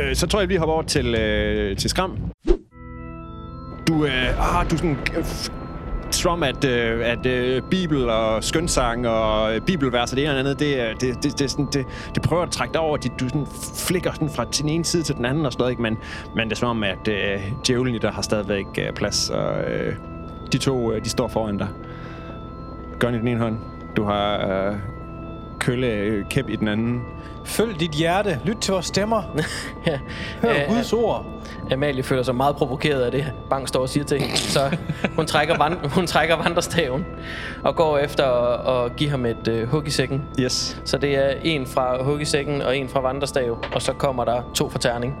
øh, 0.00 0.14
så 0.16 0.26
tror 0.26 0.40
jeg, 0.40 0.48
vi 0.48 0.56
hopper 0.56 0.74
over 0.74 0.82
til, 0.82 1.14
øh, 1.14 1.76
til 1.76 1.90
Skram. 1.90 2.18
Du, 3.88 4.04
øh, 4.04 4.58
ah, 4.60 4.70
du 4.70 4.76
sådan... 4.76 4.96
Øh, 5.16 5.24
som 6.16 6.42
at, 6.42 6.64
øh, 6.64 7.06
at 7.06 7.26
øh, 7.26 7.62
Bibel 7.62 8.08
og 8.08 8.44
skønsang 8.44 9.08
og 9.08 9.54
øh, 9.54 9.60
bibelvers 9.60 10.10
og 10.10 10.16
det 10.16 10.24
ene 10.24 10.32
og 10.34 10.38
andet, 10.38 10.58
det, 10.58 10.76
øh, 10.76 11.00
det, 11.00 11.22
det, 11.22 11.38
det, 11.38 11.50
sådan, 11.50 11.68
det, 11.72 11.86
det 12.14 12.22
prøver 12.22 12.42
at 12.42 12.50
trække 12.50 12.72
dig 12.72 12.80
over. 12.80 12.96
at 12.96 13.10
du 13.20 13.28
sådan 13.28 13.46
flikker 13.86 14.12
sådan 14.12 14.30
fra 14.30 14.44
den 14.44 14.68
ene 14.68 14.84
side 14.84 15.02
til 15.02 15.16
den 15.16 15.24
anden 15.24 15.46
og 15.46 15.52
sådan 15.52 15.62
noget, 15.62 15.70
ikke? 15.70 15.82
Men, 15.82 15.98
men 16.36 16.48
det 16.48 16.52
er 16.52 16.56
som 16.56 16.68
om, 16.68 16.82
at 16.82 17.08
øh, 17.08 17.52
djævlen 17.66 17.94
i 17.94 17.98
dig 17.98 18.10
har 18.10 18.22
stadigvæk 18.22 18.66
øh, 18.78 18.92
plads, 18.92 19.30
og 19.30 19.60
øh, 19.60 19.94
de 20.52 20.58
to, 20.58 20.92
øh, 20.92 21.04
de 21.04 21.08
står 21.08 21.28
foran 21.28 21.58
dig. 21.58 21.68
Gun 23.00 23.14
i 23.14 23.18
den 23.18 23.28
ene 23.28 23.40
hånd. 23.40 23.58
Du 23.96 24.04
har 24.04 24.46
øh, 24.68 24.76
kølle 25.58 25.86
øh, 25.86 26.24
kæp 26.30 26.48
i 26.48 26.56
den 26.56 26.68
anden. 26.68 27.02
Følg 27.44 27.80
dit 27.80 27.90
hjerte. 27.90 28.40
Lyt 28.44 28.56
til 28.56 28.72
vores 28.72 28.86
stemmer. 28.86 29.22
Ja. 29.86 29.98
Hør 30.42 30.50
Ja, 30.50 30.72
Guds 30.72 30.92
ord. 30.92 31.26
Amalie 31.72 32.02
føler 32.02 32.22
sig 32.22 32.34
meget 32.34 32.56
provokeret 32.56 33.00
af 33.02 33.10
det, 33.12 33.32
Bang 33.50 33.68
står 33.68 33.80
og 33.80 33.88
siger 33.88 34.04
til 34.04 34.20
hende. 34.20 34.36
Så 34.36 34.76
hun 35.16 35.26
trækker, 35.26 35.58
vand, 35.58 35.74
hun 35.96 36.06
trækker 36.06 36.36
vandrestaven 36.36 37.06
og 37.64 37.76
går 37.76 37.98
efter 37.98 38.24
at, 38.24 38.84
at 38.84 38.96
give 38.96 39.10
ham 39.10 39.26
et 39.26 39.48
øh, 39.48 39.68
hug 39.68 39.86
i 39.86 39.90
sækken. 39.90 40.22
Yes. 40.40 40.80
Så 40.84 40.98
det 40.98 41.14
er 41.14 41.34
en 41.42 41.66
fra 41.66 42.02
hug 42.02 42.20
i 42.20 42.24
sækken 42.24 42.62
og 42.62 42.76
en 42.76 42.88
fra 42.88 43.00
vandrestav, 43.00 43.58
og 43.74 43.82
så 43.82 43.92
kommer 43.92 44.24
der 44.24 44.42
to 44.54 44.70
fra 44.70 44.78
terning. 44.78 45.14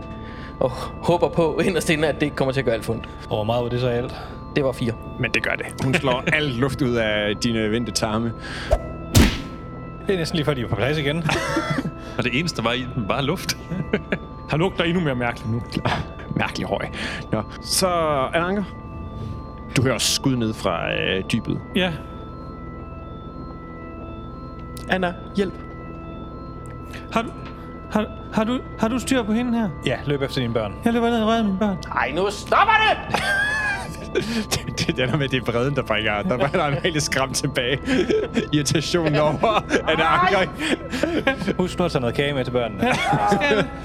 Og 0.60 0.70
håber 1.02 1.28
på 1.28 1.60
inderst 1.64 1.90
inde, 1.90 2.08
at 2.08 2.14
det 2.14 2.22
ikke 2.22 2.36
kommer 2.36 2.52
til 2.52 2.60
at 2.60 2.64
gøre 2.64 2.74
alt 2.74 2.84
fundet. 2.84 3.08
Og 3.28 3.36
hvor 3.36 3.44
meget 3.44 3.62
var 3.62 3.68
det 3.68 3.80
så 3.80 3.88
alt? 3.88 4.14
Det 4.56 4.64
var 4.64 4.72
fire. 4.72 4.92
Men 5.20 5.30
det 5.30 5.42
gør 5.42 5.54
det. 5.54 5.66
Hun 5.84 5.94
slår 5.94 6.24
al 6.36 6.42
luft 6.42 6.82
ud 6.82 6.94
af 6.94 7.36
dine 7.36 7.70
vendte 7.70 7.92
tarme. 7.92 8.32
Det 10.06 10.14
er 10.14 10.18
næsten 10.18 10.36
lige 10.36 10.44
før, 10.44 10.54
de 10.54 10.60
er 10.60 10.68
på 10.68 10.74
plads 10.76 10.98
igen. 10.98 11.16
Og 12.18 12.24
det 12.24 12.38
eneste, 12.38 12.56
der 12.56 12.62
var 12.62 12.72
i 12.72 12.86
den, 12.94 13.08
var 13.08 13.20
luft. 13.20 13.56
Han 14.50 14.58
lugter 14.58 14.84
endnu 14.84 15.00
mere 15.00 15.14
mærkeligt 15.14 15.50
nu. 15.50 15.62
Mærkelig 16.36 16.66
høj. 16.68 16.86
Nå. 17.32 17.42
Så, 17.62 17.88
Ananker. 18.34 18.64
Du 19.76 19.82
hører 19.82 19.94
også 19.94 20.14
skud 20.14 20.36
ned 20.36 20.54
fra 20.54 20.92
øh, 20.92 21.24
dybet. 21.32 21.60
Ja. 21.76 21.92
Anna, 24.88 25.14
hjælp. 25.36 25.54
Har 27.12 27.22
du, 27.22 27.28
har, 27.90 28.06
har, 28.32 28.44
du, 28.44 28.60
har 28.78 28.88
du 28.88 28.98
styr 28.98 29.22
på 29.22 29.32
hende 29.32 29.58
her? 29.58 29.68
ja, 29.86 29.96
løb 30.06 30.22
efter 30.22 30.40
dine 30.40 30.54
børn. 30.54 30.72
Jeg 30.84 30.92
løber 30.92 31.10
ned 31.10 31.22
og 31.22 31.28
redder 31.28 31.44
mine 31.44 31.58
børn. 31.58 31.76
Ej, 31.92 32.12
nu 32.14 32.26
stopper 32.30 32.74
det! 32.88 33.14
det, 34.16 34.96
det 34.96 34.98
er 35.02 35.06
der 35.06 35.16
med, 35.16 35.28
det 35.28 35.42
er 35.48 35.52
vreden, 35.52 35.74
der 35.74 35.82
bringer. 35.82 36.22
Der 36.22 36.36
var 36.36 36.46
der 36.46 36.66
en 36.66 36.74
helt 36.82 37.02
skram 37.02 37.32
tilbage. 37.32 37.78
Irritationen 38.52 39.16
over, 39.16 39.54
at 39.88 40.00
Anker, 40.00 40.50
Husk 41.58 41.78
nu 41.78 41.84
at 41.84 41.90
tage 41.92 42.00
noget 42.00 42.16
kage 42.16 42.34
med 42.34 42.44
til 42.44 42.50
børnene. 42.50 42.84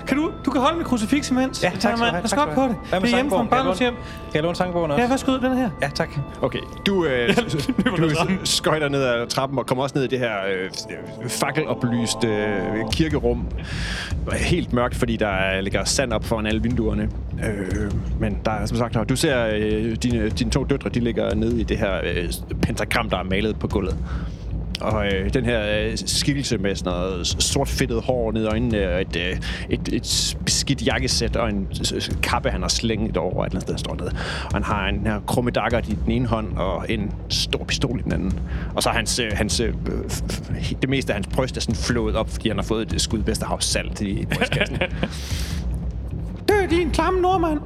Kan 0.07 0.17
du, 0.17 0.31
du 0.45 0.51
kan 0.51 0.61
holde 0.61 0.77
mit 0.77 0.87
krucifix 0.87 1.31
imens. 1.31 1.63
Ja, 1.63 1.69
Jeg 1.69 1.79
tak 1.79 1.97
skal 1.97 2.07
du 2.07 2.11
have. 2.11 2.21
Pas 2.21 2.33
godt 2.33 2.49
skal 2.49 2.55
på 2.55 2.61
du 2.61 2.67
det. 2.67 2.77
Det 2.91 3.01
med 3.01 3.09
er 3.11 3.15
hjemme 3.15 3.31
fra 3.31 3.41
en 3.41 3.47
barndomshjem. 3.47 3.93
Kan 3.93 4.33
jeg 4.33 4.43
låne 4.43 4.55
sangbogen 4.55 4.91
også? 4.91 5.01
Ja, 5.03 5.09
værsgo, 5.09 5.37
den 5.37 5.57
her. 5.57 5.69
Ja, 5.81 5.89
tak. 5.95 6.09
Okay, 6.41 6.59
du, 6.85 7.05
øh, 7.05 7.29
du 7.37 8.01
ned 8.01 8.09
ad 8.09 8.15
trappen. 8.15 8.39
skøjter 8.43 8.89
ned 8.89 9.03
ad 9.03 9.27
trappen 9.27 9.59
og 9.59 9.65
kommer 9.65 9.83
også 9.83 9.95
ned 9.95 10.03
i 10.03 10.07
det 10.07 10.19
her 10.19 10.31
øh, 10.55 10.69
fakkeloplyste 11.29 12.27
øh, 12.27 12.91
kirkerum. 12.91 13.47
Helt 14.33 14.73
mørkt, 14.73 14.95
fordi 14.95 15.15
der 15.17 15.61
ligger 15.61 15.83
sand 15.83 16.13
op 16.13 16.25
foran 16.25 16.45
alle 16.45 16.61
vinduerne. 16.63 17.09
Øh, 17.45 17.91
men 18.19 18.37
der 18.45 18.51
er 18.51 18.65
som 18.65 18.77
sagt, 18.77 19.09
du 19.09 19.15
ser 19.15 19.45
øh, 19.53 19.95
dine, 19.95 20.20
dine 20.29 20.51
to 20.51 20.63
døtre, 20.63 20.89
de 20.89 20.99
ligger 20.99 21.35
nede 21.35 21.61
i 21.61 21.63
det 21.63 21.77
her 21.77 22.01
øh, 22.03 22.29
pentagram, 22.61 23.09
der 23.09 23.17
er 23.17 23.23
malet 23.23 23.59
på 23.59 23.67
gulvet. 23.67 23.97
Og 24.81 25.07
øh, 25.07 25.33
den 25.33 25.45
her 25.45 25.61
øh, 25.79 25.91
skikkelse 25.95 26.57
med 26.57 26.75
sådan 26.75 26.93
noget 26.93 27.27
sort 27.27 27.67
fedtet 27.67 28.01
hår 28.01 28.31
ned 28.31 28.43
i 28.43 28.47
øjnene, 28.47 28.89
og 28.89 29.01
et, 29.01 29.15
øh, 29.15 29.37
et, 29.69 29.89
et 29.93 30.37
beskidt 30.45 30.85
jakkesæt 30.87 31.35
og 31.35 31.49
en 31.49 31.67
kappe, 32.23 32.49
han 32.49 32.61
har 32.61 32.69
slænget 32.69 33.17
over 33.17 33.45
et 33.45 33.49
eller 33.49 33.61
andet 33.61 33.61
sted, 33.61 33.77
står 33.77 33.95
nede. 33.95 34.11
Og 34.45 34.53
han 34.53 34.63
har 34.63 34.87
en 34.87 35.07
her 35.07 35.19
krumme 35.27 35.51
dakker 35.51 35.79
i 35.79 35.97
den 36.05 36.11
ene 36.11 36.27
hånd, 36.27 36.57
og 36.57 36.85
en 36.89 37.11
stor 37.29 37.63
pistol 37.63 37.99
i 37.99 38.03
den 38.03 38.11
anden. 38.11 38.39
Og 38.75 38.83
så 38.83 38.89
er 38.89 38.93
hans, 38.93 39.19
øh, 39.19 39.31
hans, 39.33 39.59
øh, 39.59 39.73
det 40.81 40.89
meste 40.89 41.13
af 41.13 41.15
hans 41.15 41.27
bryst 41.27 41.57
er 41.57 41.61
sådan 41.61 41.75
flået 41.75 42.15
op, 42.15 42.29
fordi 42.29 42.49
han 42.49 42.57
har 42.57 42.63
fået 42.63 42.93
et 42.93 43.01
skud 43.01 43.19
Vesterhavs 43.19 43.65
salt 43.65 44.01
i 44.01 44.25
brystkassen. 44.25 44.77
Dø, 46.49 46.53
din 46.69 46.91
klamme 46.91 47.21
nordmand. 47.21 47.59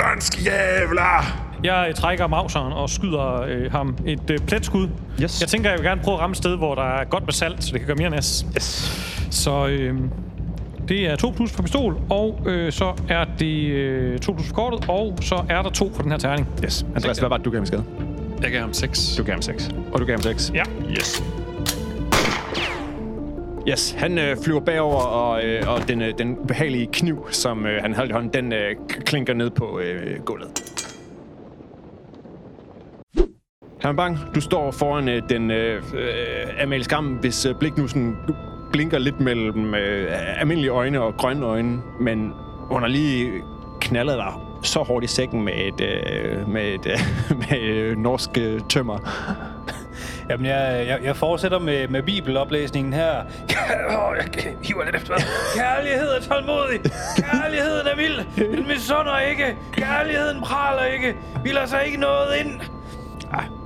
Dansk 0.00 0.46
jævler! 0.46 1.47
Jeg 1.64 1.86
øh, 1.88 1.94
trækker 1.94 2.26
mauseren 2.26 2.72
og 2.72 2.90
skyder 2.90 3.42
øh, 3.48 3.72
ham 3.72 3.96
et 4.06 4.30
øh, 4.30 4.38
pletskud. 4.38 4.88
Yes. 5.22 5.40
Jeg 5.40 5.48
tænker, 5.48 5.70
jeg 5.70 5.78
vil 5.78 5.86
gerne 5.86 6.00
prøve 6.02 6.14
at 6.14 6.20
ramme 6.20 6.32
et 6.32 6.36
sted, 6.36 6.56
hvor 6.56 6.74
der 6.74 6.82
er 6.82 7.04
godt 7.04 7.24
med 7.24 7.32
salt, 7.32 7.64
så 7.64 7.72
det 7.72 7.80
kan 7.80 7.86
gøre 7.86 7.96
mere 7.96 8.10
nas. 8.10 8.46
Yes. 8.56 8.92
Så 9.30 9.66
øh, 9.66 9.94
det 10.88 11.06
er 11.10 11.16
2 11.16 11.30
plus 11.30 11.52
for 11.52 11.62
pistol, 11.62 11.96
og 12.10 12.40
øh, 12.46 12.72
så 12.72 12.92
er 13.08 13.24
det 13.38 13.70
øh, 13.70 14.18
2 14.18 14.32
plus 14.32 14.48
for 14.48 14.54
kortet, 14.54 14.84
og 14.88 15.18
så 15.20 15.44
er 15.48 15.62
der 15.62 15.70
2 15.70 15.92
for 15.94 16.02
den 16.02 16.10
her 16.10 16.18
terning. 16.18 16.48
Yes. 16.64 16.86
Andreas, 16.96 17.18
hvad 17.18 17.28
var 17.28 17.36
det, 17.36 17.44
du 17.44 17.50
gav 17.50 17.58
ham 17.58 17.66
skade? 17.66 17.84
Jeg 18.42 18.50
gav 18.50 18.60
ham 18.60 18.72
6. 18.72 19.14
Du 19.18 19.22
gav 19.22 19.32
ham 19.32 19.42
6. 19.42 19.70
Og 19.92 20.00
du 20.00 20.04
gav 20.04 20.14
ham 20.14 20.22
6? 20.22 20.52
Ja. 20.54 20.62
Yes. 20.90 21.22
Yes, 23.68 23.90
han 23.98 24.18
øh, 24.18 24.36
flyver 24.44 24.60
bagover, 24.60 25.00
og, 25.00 25.44
øh, 25.44 25.62
og 25.68 25.88
den, 25.88 26.02
øh, 26.02 26.14
den 26.18 26.36
behagelige 26.48 26.88
kniv, 26.92 27.26
som 27.30 27.66
øh, 27.66 27.82
han 27.82 27.94
holdt 27.94 28.10
i 28.10 28.12
hånden, 28.12 28.32
den 28.32 28.52
øh, 28.52 28.76
klinker 28.88 29.34
ned 29.34 29.50
på 29.50 29.78
øh, 29.78 30.20
gulvet. 30.24 30.48
Herman 33.88 33.96
Bang, 33.96 34.34
du 34.34 34.40
står 34.40 34.70
foran 34.70 35.08
øh, 35.08 35.22
den 35.28 35.50
øh, 35.50 35.82
øh, 35.94 36.62
Amalie 36.62 36.84
Skam, 36.84 37.06
hvis 37.06 37.46
øh, 37.46 37.54
blik 37.54 37.76
nu 37.76 37.88
sådan 37.88 38.16
blinker 38.72 38.98
lidt 38.98 39.20
mellem 39.20 39.74
øh, 39.74 40.40
almindelige 40.40 40.70
øjne 40.70 41.00
og 41.00 41.16
grønne 41.16 41.46
øjne, 41.46 41.82
men 42.00 42.32
hun 42.70 42.82
har 42.82 42.88
lige 42.88 43.32
knaldet 43.80 44.16
dig 44.16 44.32
så 44.62 44.78
hårdt 44.78 45.04
i 45.04 45.08
sækken 45.08 45.44
med 45.44 45.52
et, 45.56 45.80
øh, 45.80 46.48
med 46.48 46.74
et 46.74 46.86
øh, 46.86 46.98
med, 47.50 47.60
øh, 47.60 47.96
norsk 47.96 48.30
øh, 48.38 48.60
tømmer. 48.68 48.98
Jamen, 50.30 50.46
jeg, 50.46 50.84
jeg, 50.88 50.98
jeg 51.02 51.16
fortsætter 51.16 51.58
med, 51.58 51.88
med 51.88 52.02
bibeloplæsningen 52.02 52.92
her. 52.92 53.12
Åh, 53.90 54.16
jeg 54.16 54.54
hiver 54.62 54.84
lidt 54.84 54.96
efter. 54.96 55.14
Kærlighed 55.56 56.08
er 56.08 56.20
tålmodig. 56.20 56.80
Kærligheden 57.16 57.86
er 57.86 57.96
vild. 57.96 58.48
Den 58.56 58.66
misunder 58.66 59.18
ikke. 59.18 59.56
Kærligheden 59.72 60.40
praler 60.42 60.84
ikke. 60.84 61.16
Vi 61.44 61.48
lader 61.48 61.66
sig 61.66 61.86
ikke 61.86 62.00
noget 62.00 62.36
ind. 62.44 62.60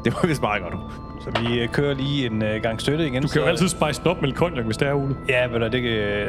Det 0.05 0.13
var 0.15 0.27
vist 0.29 0.43
meget 0.43 0.63
godt. 0.63 0.75
Så 1.21 1.31
vi 1.41 1.61
øh, 1.61 1.69
kører 1.69 1.95
lige 1.95 2.27
en 2.27 2.43
øh, 2.43 2.63
gang 2.63 2.81
støtte 2.81 3.07
igen. 3.07 3.23
Du 3.23 3.29
kan 3.29 3.41
jo 3.41 3.47
altid 3.47 3.69
spice 3.69 4.01
den 4.03 4.11
op 4.11 4.21
med 4.21 4.29
lidt 4.29 4.39
konjak, 4.39 4.65
hvis 4.65 4.77
det 4.77 4.89
er, 4.89 4.93
Ole. 4.95 5.17
Ja, 5.29 5.49
men 5.49 5.63
det 5.63 5.83
kan... 5.83 5.91
Øh, 5.91 6.27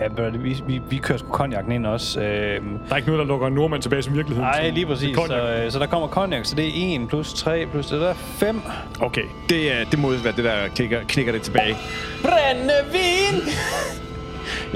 ja, 0.00 0.08
men 0.30 0.44
vi, 0.44 0.62
vi, 0.66 0.80
vi 0.90 0.96
kører 0.96 1.18
sgu 1.18 1.28
konjakken 1.30 1.72
ind 1.72 1.86
også. 1.86 2.20
Øh, 2.20 2.26
Der 2.26 2.60
er 2.90 2.96
ikke 2.96 3.08
noget, 3.08 3.18
der 3.20 3.24
lukker 3.26 3.46
en 3.46 3.52
nordmand 3.54 3.82
tilbage 3.82 4.02
som 4.02 4.14
virkelighed. 4.14 4.42
Nej, 4.44 4.70
lige 4.70 4.86
præcis. 4.86 5.16
Så, 5.16 5.62
øh, 5.64 5.70
så 5.70 5.78
der 5.78 5.86
kommer 5.86 6.08
konjak, 6.08 6.44
så 6.44 6.54
det 6.56 6.66
er 6.94 7.00
1 7.00 7.08
plus 7.08 7.32
3 7.34 7.66
plus 7.72 7.86
det 7.86 8.00
der 8.00 8.08
er 8.08 8.14
5. 8.14 8.60
Okay, 9.00 9.24
det, 9.48 9.72
er, 9.80 9.84
det 9.90 9.98
må 9.98 10.10
være 10.10 10.32
det, 10.36 10.44
der 10.44 10.68
klikker, 10.74 11.00
knikker 11.08 11.32
det 11.32 11.42
tilbage. 11.42 11.76
Brændevin! 12.22 13.50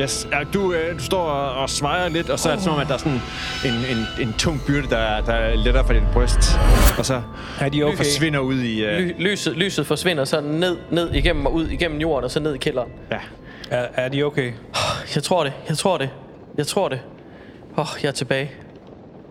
Yes, 0.00 0.28
ja, 0.32 0.38
du, 0.54 0.72
øh, 0.72 0.98
du 0.98 1.02
står 1.04 1.22
og, 1.22 1.62
og 1.62 1.70
svejer 1.70 2.08
lidt, 2.08 2.30
og 2.30 2.38
så 2.38 2.50
er 2.50 2.54
det 2.54 2.64
som 2.64 2.72
om, 2.72 2.78
at 2.80 2.86
der 2.88 2.94
er 2.94 2.98
sådan 2.98 3.12
en, 3.64 3.72
en, 3.96 4.28
en 4.28 4.32
tung 4.38 4.60
byrde, 4.66 4.88
der, 4.90 5.20
der 5.20 5.54
letter 5.56 5.82
fra 5.82 5.94
dit 5.94 6.02
bryst. 6.12 6.58
Og 6.98 7.06
så 7.06 7.22
Er 7.60 7.68
de 7.68 7.82
okay? 7.82 7.96
forsvinder 7.96 8.40
ud 8.40 8.54
i... 8.60 8.84
Øh, 8.84 8.98
Ly- 8.98 9.12
lyset, 9.18 9.56
lyset 9.56 9.86
forsvinder 9.86 10.24
så 10.24 10.40
ned, 10.40 10.76
ned 10.90 11.12
igennem 11.14 11.46
og 11.46 11.54
ud 11.54 11.68
igennem 11.68 12.00
jorden, 12.00 12.24
og 12.24 12.30
så 12.30 12.40
ned 12.40 12.54
i 12.54 12.58
kælderen. 12.58 12.88
ja. 13.10 13.18
Er, 13.70 13.86
er 13.94 14.08
de 14.08 14.22
okay? 14.22 14.52
Jeg 15.14 15.22
tror 15.22 15.44
det, 15.44 15.52
jeg 15.68 15.78
tror 15.78 15.98
det, 15.98 16.10
jeg 16.58 16.66
tror 16.66 16.88
det. 16.88 17.00
Åh, 17.76 17.80
oh, 17.80 17.86
jeg 18.02 18.08
er 18.08 18.12
tilbage. 18.12 18.50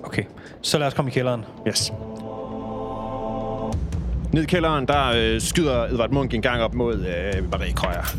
Okay. 0.04 0.24
Så 0.62 0.78
lad 0.78 0.88
os 0.88 0.94
komme 0.94 1.12
i 1.12 1.14
kælderen. 1.14 1.46
Yes. 1.68 1.92
Ned 4.34 4.44
i 4.44 4.46
kælderen, 4.46 4.86
der 4.88 5.12
øh, 5.16 5.42
skyder 5.42 5.84
Edvard 5.84 6.10
Munch 6.10 6.36
en 6.36 6.42
gang 6.42 6.62
op 6.62 6.74
mod 6.74 6.94
øh, 6.96 7.52
Marie 7.52 7.74
Krøyer. 7.74 8.16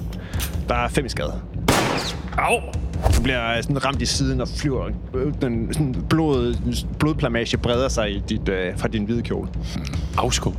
Der 0.69 0.75
er 0.75 0.89
fem 0.89 1.07
i 1.07 1.09
skade. 1.09 1.41
Au! 2.39 2.61
Du 3.17 3.23
bliver 3.23 3.57
øh, 3.57 3.63
sådan 3.63 3.85
ramt 3.85 4.03
i 4.03 4.07
siden 4.07 4.41
og 4.41 4.49
flyver. 4.49 4.89
Øh, 5.15 5.33
Den 5.41 5.73
sådan 5.73 6.05
blod, 6.09 6.55
blodplamage 6.99 7.57
breder 7.57 7.89
sig 7.89 8.11
i 8.11 8.23
dit, 8.29 8.49
øh, 8.49 8.79
fra 8.79 8.89
din 8.89 9.05
hvide 9.05 9.23
kjole. 9.23 9.49
Afskum. 10.19 10.57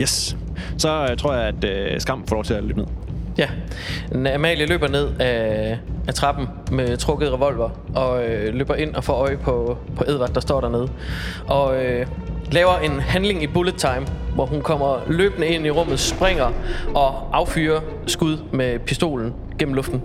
Yes. 0.00 0.36
Så 0.78 1.06
øh, 1.10 1.16
tror 1.16 1.34
jeg, 1.34 1.42
at 1.42 1.64
øh, 1.64 2.00
Skam 2.00 2.26
får 2.26 2.36
lov 2.36 2.44
til 2.44 2.54
at 2.54 2.64
løbe 2.64 2.78
ned. 2.78 2.86
Ja. 3.38 3.48
Amalie 4.34 4.66
løber 4.66 4.88
ned 4.88 5.08
af, 5.20 5.78
af 6.08 6.14
trappen 6.14 6.46
med 6.72 6.96
trukket 6.96 7.32
revolver 7.32 7.70
og 7.94 8.24
øh, 8.28 8.54
løber 8.54 8.74
ind 8.74 8.94
og 8.94 9.04
får 9.04 9.14
øje 9.14 9.36
på, 9.36 9.78
på 9.96 10.04
Edvard, 10.08 10.30
der 10.34 10.40
står 10.40 10.60
dernede. 10.60 10.88
Og 11.46 11.84
øh, 11.84 12.06
laver 12.52 12.78
en 12.78 13.00
handling 13.00 13.42
i 13.42 13.46
bullet 13.46 13.74
time, 13.74 14.06
hvor 14.34 14.46
hun 14.46 14.60
kommer 14.60 15.00
løbende 15.08 15.46
ind 15.46 15.66
i 15.66 15.70
rummet, 15.70 16.00
springer 16.00 16.52
og 16.94 17.36
affyrer 17.36 17.80
skud 18.06 18.38
med 18.52 18.78
pistolen 18.78 19.34
gennem 19.58 19.74
luften. 19.74 20.02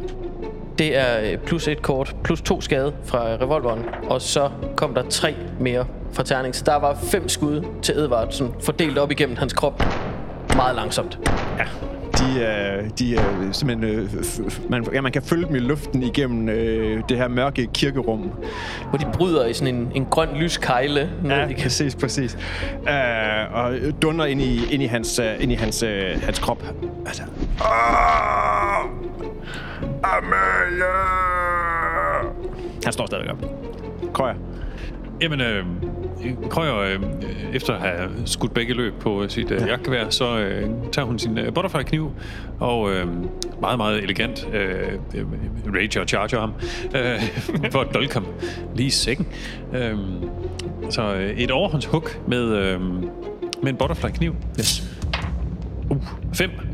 Det 0.77 0.97
er 0.97 1.31
øh, 1.31 1.37
plus 1.37 1.67
et 1.67 1.81
kort, 1.81 2.15
plus 2.23 2.41
to 2.41 2.61
skade 2.61 2.93
fra 3.05 3.19
revolveren, 3.25 3.85
og 4.09 4.21
så 4.21 4.49
kom 4.75 4.93
der 4.93 5.03
tre 5.09 5.35
mere 5.59 5.85
fra 6.13 6.23
terning. 6.23 6.55
Så 6.55 6.63
der 6.65 6.75
var 6.75 6.97
fem 7.03 7.29
skud 7.29 7.65
til 7.81 7.95
Edvard, 7.97 8.31
sådan 8.31 8.53
fordelt 8.61 8.97
op 8.97 9.11
igennem 9.11 9.37
hans 9.37 9.53
krop. 9.53 9.83
Meget 10.55 10.75
langsomt. 10.75 11.19
Ja. 11.57 11.63
De, 12.17 12.39
øh, 12.39 12.89
de 12.99 13.15
er 13.15 13.51
simpelthen... 13.51 13.83
Øh, 13.83 14.09
man, 14.69 14.87
ja, 14.93 15.01
man 15.01 15.11
kan 15.11 15.21
følge 15.21 15.47
dem 15.47 15.55
i 15.55 15.59
luften 15.59 16.03
igennem 16.03 16.49
øh, 16.49 17.03
det 17.09 17.17
her 17.17 17.27
mørke 17.27 17.67
kirkerum. 17.73 18.31
Hvor 18.89 18.97
de 18.97 19.05
bryder 19.13 19.45
i 19.45 19.53
sådan 19.53 19.75
en, 19.75 19.91
en 19.95 20.05
grøn 20.05 20.29
lyskejle 20.35 21.09
Ja, 21.25 21.47
i 21.47 21.53
præcis, 21.53 21.95
præcis. 21.95 22.37
Uh, 22.73 23.55
og 23.55 23.73
dunder 24.01 24.25
ind 24.25 24.41
i, 24.41 24.73
ind 24.73 24.83
i 24.83 24.85
hans, 24.85 25.19
uh, 25.19 25.43
ind 25.43 25.51
i 25.51 25.55
hans, 25.55 25.83
uh, 25.83 26.23
hans 26.23 26.39
krop. 26.39 26.63
Altså. 27.05 27.23
Ah! 27.61 29.32
Amalie! 30.03 30.83
Han 32.83 32.93
står 32.93 33.05
stadigvæk 33.05 33.31
op. 33.31 33.45
Krøjer. 34.13 34.35
Jamen, 35.21 35.41
øh, 35.41 35.65
Krøyer, 36.49 36.77
øh, 36.77 36.99
efter 37.53 37.73
at 37.73 37.79
have 37.81 38.09
skudt 38.25 38.53
begge 38.53 38.73
løb 38.73 38.93
på 38.99 39.27
sit 39.27 39.51
øh, 39.51 39.67
jagtgevær, 39.67 40.09
så 40.09 40.37
øh, 40.37 40.69
tager 40.91 41.05
hun 41.05 41.19
sin 41.19 41.37
øh, 41.37 41.53
butterfly-kniv 41.53 42.11
og 42.59 42.91
øh, 42.91 43.07
meget, 43.61 43.77
meget 43.77 44.03
elegant 44.03 44.47
øh, 44.53 44.93
øh, 45.15 45.25
rager 45.75 46.01
og 46.01 46.07
charger 46.07 46.39
ham 46.39 46.53
øh, 46.95 47.71
for 47.73 47.79
at 47.79 47.93
dolke 47.93 48.13
ham 48.13 48.25
lige 48.75 48.87
i 48.87 48.89
sækken. 48.89 49.27
Øh, 49.73 49.97
så 50.89 51.13
øh, 51.15 51.29
et 51.29 51.51
overhåndshug 51.51 52.07
med, 52.27 52.43
øh, 52.43 52.81
med 53.63 53.71
en 53.71 53.75
butterfly-kniv. 53.75 54.35
Yes. 54.59 54.83
Uh, 55.89 55.97
fem. 56.33 56.72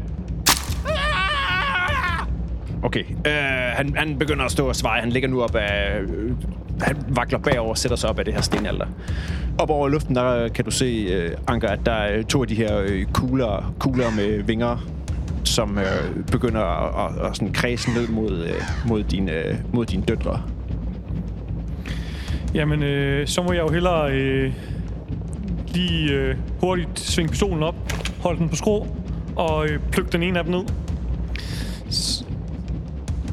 Okay. 2.83 3.03
Øh, 3.27 3.33
han, 3.73 3.95
han 3.95 4.19
begynder 4.19 4.45
at 4.45 4.51
stå 4.51 4.67
og 4.67 4.75
sveje. 4.75 5.01
Han 5.01 5.09
ligger 5.09 5.29
nu 5.29 5.41
op 5.41 5.55
af... 5.55 5.99
Øh, 6.01 6.31
han 6.81 6.97
vakler 7.09 7.39
bagover 7.39 7.69
og 7.69 7.77
sætter 7.77 7.97
sig 7.97 8.09
op 8.09 8.19
af 8.19 8.25
det 8.25 8.33
her 8.33 8.41
stenalter. 8.41 8.85
Op 9.57 9.69
over 9.69 9.87
luften, 9.87 10.15
der 10.15 10.47
kan 10.47 10.65
du 10.65 10.71
se, 10.71 10.85
øh, 10.85 11.31
Anker, 11.47 11.67
at 11.67 11.79
der 11.85 11.91
er 11.91 12.23
to 12.23 12.41
af 12.41 12.47
de 12.47 12.55
her 12.55 12.79
øh, 12.79 13.05
kugler, 13.05 13.73
kugler 13.79 14.11
med 14.15 14.43
vinger, 14.43 14.85
som 15.43 15.77
øh, 15.77 16.25
begynder 16.31 16.61
at, 16.61 17.15
at, 17.15 17.25
at 17.25 17.35
sådan 17.35 17.53
kredse 17.53 17.89
ned 17.89 18.07
mod, 18.07 18.43
øh, 18.43 18.61
mod, 18.87 19.03
dine, 19.03 19.31
øh, 19.31 19.55
mod 19.73 19.85
dine 19.85 20.03
døtre. 20.03 20.41
Jamen, 22.53 22.83
øh, 22.83 23.27
så 23.27 23.41
må 23.41 23.53
jeg 23.53 23.61
jo 23.61 23.69
hellere 23.69 24.11
øh, 24.11 24.53
lige 25.67 26.11
øh, 26.11 26.35
hurtigt 26.61 26.99
svinge 26.99 27.29
pistolen 27.29 27.63
op, 27.63 27.75
holde 28.23 28.39
den 28.39 28.49
på 28.49 28.55
skrå 28.55 28.87
og 29.35 29.67
øh, 29.67 29.79
plukke 29.91 30.11
den 30.11 30.23
ene 30.23 30.39
af 30.39 30.45
dem 30.45 30.53
ned. 30.53 30.63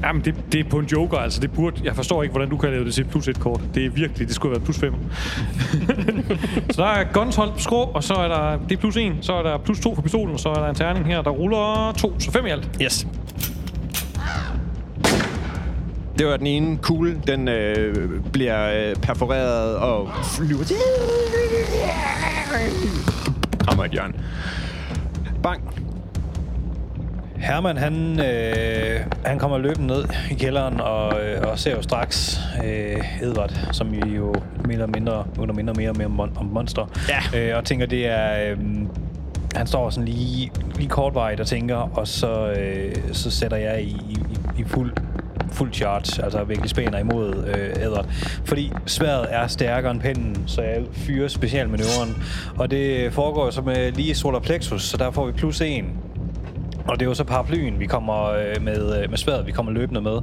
Jamen, 0.06 0.22
det, 0.24 0.34
det 0.52 0.60
er 0.60 0.70
på 0.70 0.78
en 0.78 0.86
joker, 0.86 1.18
altså. 1.18 1.40
Det 1.40 1.52
burde, 1.52 1.80
jeg 1.84 1.96
forstår 1.96 2.22
ikke, 2.22 2.32
hvordan 2.32 2.50
du 2.50 2.56
kan 2.56 2.70
lave 2.70 2.84
det 2.84 2.94
til 2.94 3.04
plus 3.04 3.28
et 3.28 3.40
kort. 3.40 3.60
Det 3.74 3.86
er 3.86 3.90
virkelig, 3.90 4.28
det 4.28 4.34
skulle 4.34 4.58
have 4.58 4.60
været 4.60 4.64
plus 4.64 4.78
5. 4.78 4.94
så 6.74 6.82
der 6.82 6.88
er 6.88 7.04
guns 7.12 7.36
holdt 7.36 7.52
på 7.52 7.58
skrå, 7.58 7.82
og 7.82 8.04
så 8.04 8.14
er 8.14 8.28
der, 8.28 8.58
det 8.68 8.76
er 8.76 8.80
plus 8.80 8.96
1, 8.96 9.12
så 9.20 9.32
er 9.32 9.42
der 9.42 9.58
plus 9.58 9.80
2 9.80 9.94
for 9.94 10.02
pistolen, 10.02 10.34
og 10.34 10.40
så 10.40 10.48
er 10.48 10.54
der 10.54 10.68
en 10.68 10.74
terning 10.74 11.06
her, 11.06 11.22
der 11.22 11.30
ruller 11.30 11.92
2, 11.98 12.20
så 12.20 12.30
5 12.30 12.46
i 12.46 12.50
alt. 12.50 12.70
Yes. 12.82 13.06
Det 16.18 16.26
var 16.26 16.36
den 16.36 16.46
ene 16.46 16.76
kugle. 16.76 17.20
Den 17.26 17.48
øh, 17.48 18.20
bliver 18.32 18.88
øh, 18.88 18.96
perforeret 18.96 19.76
og 19.76 20.10
flyver. 20.24 20.64
Rammer 23.68 23.84
et 23.84 23.90
hjørne. 23.90 24.14
Bang. 25.42 25.85
Herman, 27.38 27.76
han, 27.76 28.20
øh, 28.20 29.00
han 29.24 29.38
kommer 29.38 29.58
løbende 29.58 29.86
ned 29.94 30.04
i 30.30 30.34
kælderen 30.34 30.80
og, 30.80 31.20
øh, 31.20 31.40
og 31.50 31.58
ser 31.58 31.76
jo 31.76 31.82
straks 31.82 32.40
øh, 32.64 33.22
Edvard, 33.22 33.52
som 33.72 33.94
jo, 33.94 34.06
jo 34.16 34.34
mere 34.64 34.72
eller 34.72 34.86
mindre, 34.86 35.24
under 35.38 35.54
mindre 35.54 35.74
mere 35.74 35.90
og 35.90 35.96
mere 35.96 36.08
mon- 36.08 36.38
om 36.38 36.46
monster. 36.46 36.86
Ja. 37.08 37.38
Øh, 37.38 37.56
og 37.56 37.64
tænker, 37.64 37.86
det 37.86 38.06
er... 38.06 38.50
Øh, 38.50 38.58
han 39.54 39.66
står 39.66 39.90
sådan 39.90 40.08
lige, 40.08 40.50
lige 40.74 40.88
kortvarigt 40.88 41.40
og 41.40 41.46
tænker, 41.46 41.76
og 41.76 42.08
så, 42.08 42.52
øh, 42.52 42.94
så 43.12 43.30
sætter 43.30 43.56
jeg 43.56 43.82
i, 43.82 43.96
i, 44.08 44.16
i 44.58 44.64
fuld 44.64 44.92
fuld 45.52 45.72
charge, 45.72 46.24
altså 46.24 46.44
virkelig 46.44 46.70
spænder 46.70 46.98
imod 46.98 47.44
øh, 47.46 47.82
Edward. 47.82 48.06
Fordi 48.44 48.72
sværet 48.86 49.26
er 49.30 49.46
stærkere 49.46 49.90
end 49.90 50.00
pinden, 50.00 50.42
så 50.46 50.62
jeg 50.62 50.82
fyrer 50.92 51.28
specialmanøvren. 51.28 52.22
Og 52.58 52.70
det 52.70 53.12
foregår 53.12 53.50
så 53.50 53.62
med 53.62 53.92
lige 53.92 54.14
solar 54.14 54.38
plexus, 54.38 54.82
så 54.82 54.96
der 54.96 55.10
får 55.10 55.26
vi 55.26 55.32
plus 55.32 55.60
1. 55.60 55.84
Og 56.88 57.00
det 57.00 57.06
er 57.06 57.08
jo 57.10 57.14
så 57.14 57.24
paraplyen, 57.24 57.80
vi 57.80 57.86
kommer 57.86 58.24
øh, 58.24 58.62
med, 58.62 59.02
øh, 59.02 59.10
med 59.10 59.18
sværet, 59.18 59.46
vi 59.46 59.52
kommer 59.52 59.72
løbende 59.72 60.00
med. 60.00 60.18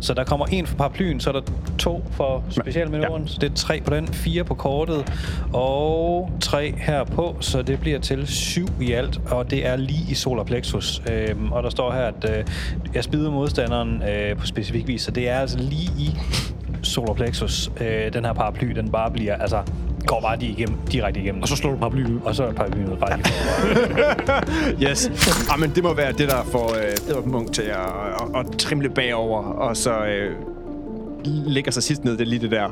Så 0.00 0.14
der 0.14 0.24
kommer 0.24 0.46
en 0.46 0.66
for 0.66 0.76
paraplyen, 0.76 1.20
så 1.20 1.30
er 1.30 1.32
der 1.32 1.42
to 1.78 2.04
for 2.10 2.44
specialmanøvren. 2.50 3.22
Ja. 3.22 3.28
Så 3.28 3.38
det 3.40 3.50
er 3.50 3.54
tre 3.54 3.80
på 3.80 3.94
den, 3.94 4.08
fire 4.08 4.44
på 4.44 4.54
kortet, 4.54 5.12
og 5.52 6.30
tre 6.40 6.74
her 6.78 7.04
på, 7.04 7.36
så 7.40 7.62
det 7.62 7.80
bliver 7.80 7.98
til 7.98 8.26
syv 8.26 8.68
i 8.80 8.92
alt, 8.92 9.20
og 9.30 9.50
det 9.50 9.66
er 9.66 9.76
lige 9.76 10.10
i 10.10 10.14
solar 10.14 10.44
plexus. 10.44 11.02
Øhm, 11.10 11.52
og 11.52 11.62
der 11.62 11.70
står 11.70 11.92
her, 11.92 12.02
at 12.02 12.38
øh, 12.38 12.44
jeg 12.94 13.04
spider 13.04 13.30
modstanderen 13.30 14.02
øh, 14.02 14.36
på 14.36 14.46
specifik 14.46 14.86
vis, 14.86 15.02
så 15.02 15.10
det 15.10 15.28
er 15.28 15.38
altså 15.38 15.58
lige 15.58 15.90
i 15.98 16.18
solar 16.82 17.14
plexus, 17.14 17.70
øh, 17.80 18.12
den 18.12 18.24
her 18.24 18.32
paraply, 18.32 18.70
den 18.70 18.90
bare 18.90 19.10
bliver, 19.10 19.36
altså 19.36 19.62
går 20.08 20.20
bare 20.20 20.38
lige 20.38 20.52
igennem, 20.52 20.78
direkte 20.92 21.20
igennem. 21.20 21.42
Og 21.42 21.48
så 21.48 21.56
slår 21.56 21.70
du 21.70 21.76
paraplyen 21.76 22.16
ud. 22.16 22.20
Og 22.24 22.34
så 22.34 22.44
er 22.44 22.52
paraplyen 22.52 22.96
bare 23.00 23.16
lige. 23.16 23.28
Yes. 24.88 25.10
Ah, 25.50 25.60
men 25.60 25.70
det 25.74 25.82
må 25.82 25.94
være 25.94 26.12
det, 26.12 26.28
der 26.28 26.44
får 26.44 26.76
øh, 27.16 27.26
Munch 27.26 27.52
til 27.52 27.62
at, 27.62 27.78
at, 28.34 28.46
at 28.46 28.58
trimle 28.58 28.88
bagover, 28.90 29.42
og 29.42 29.76
så 29.76 30.04
øh, 30.04 30.36
lægger 31.24 31.72
sig 31.72 31.82
sidst 31.82 32.04
ned. 32.04 32.12
Det 32.12 32.20
er 32.20 32.26
lige 32.26 32.40
det 32.40 32.50
der. 32.50 32.68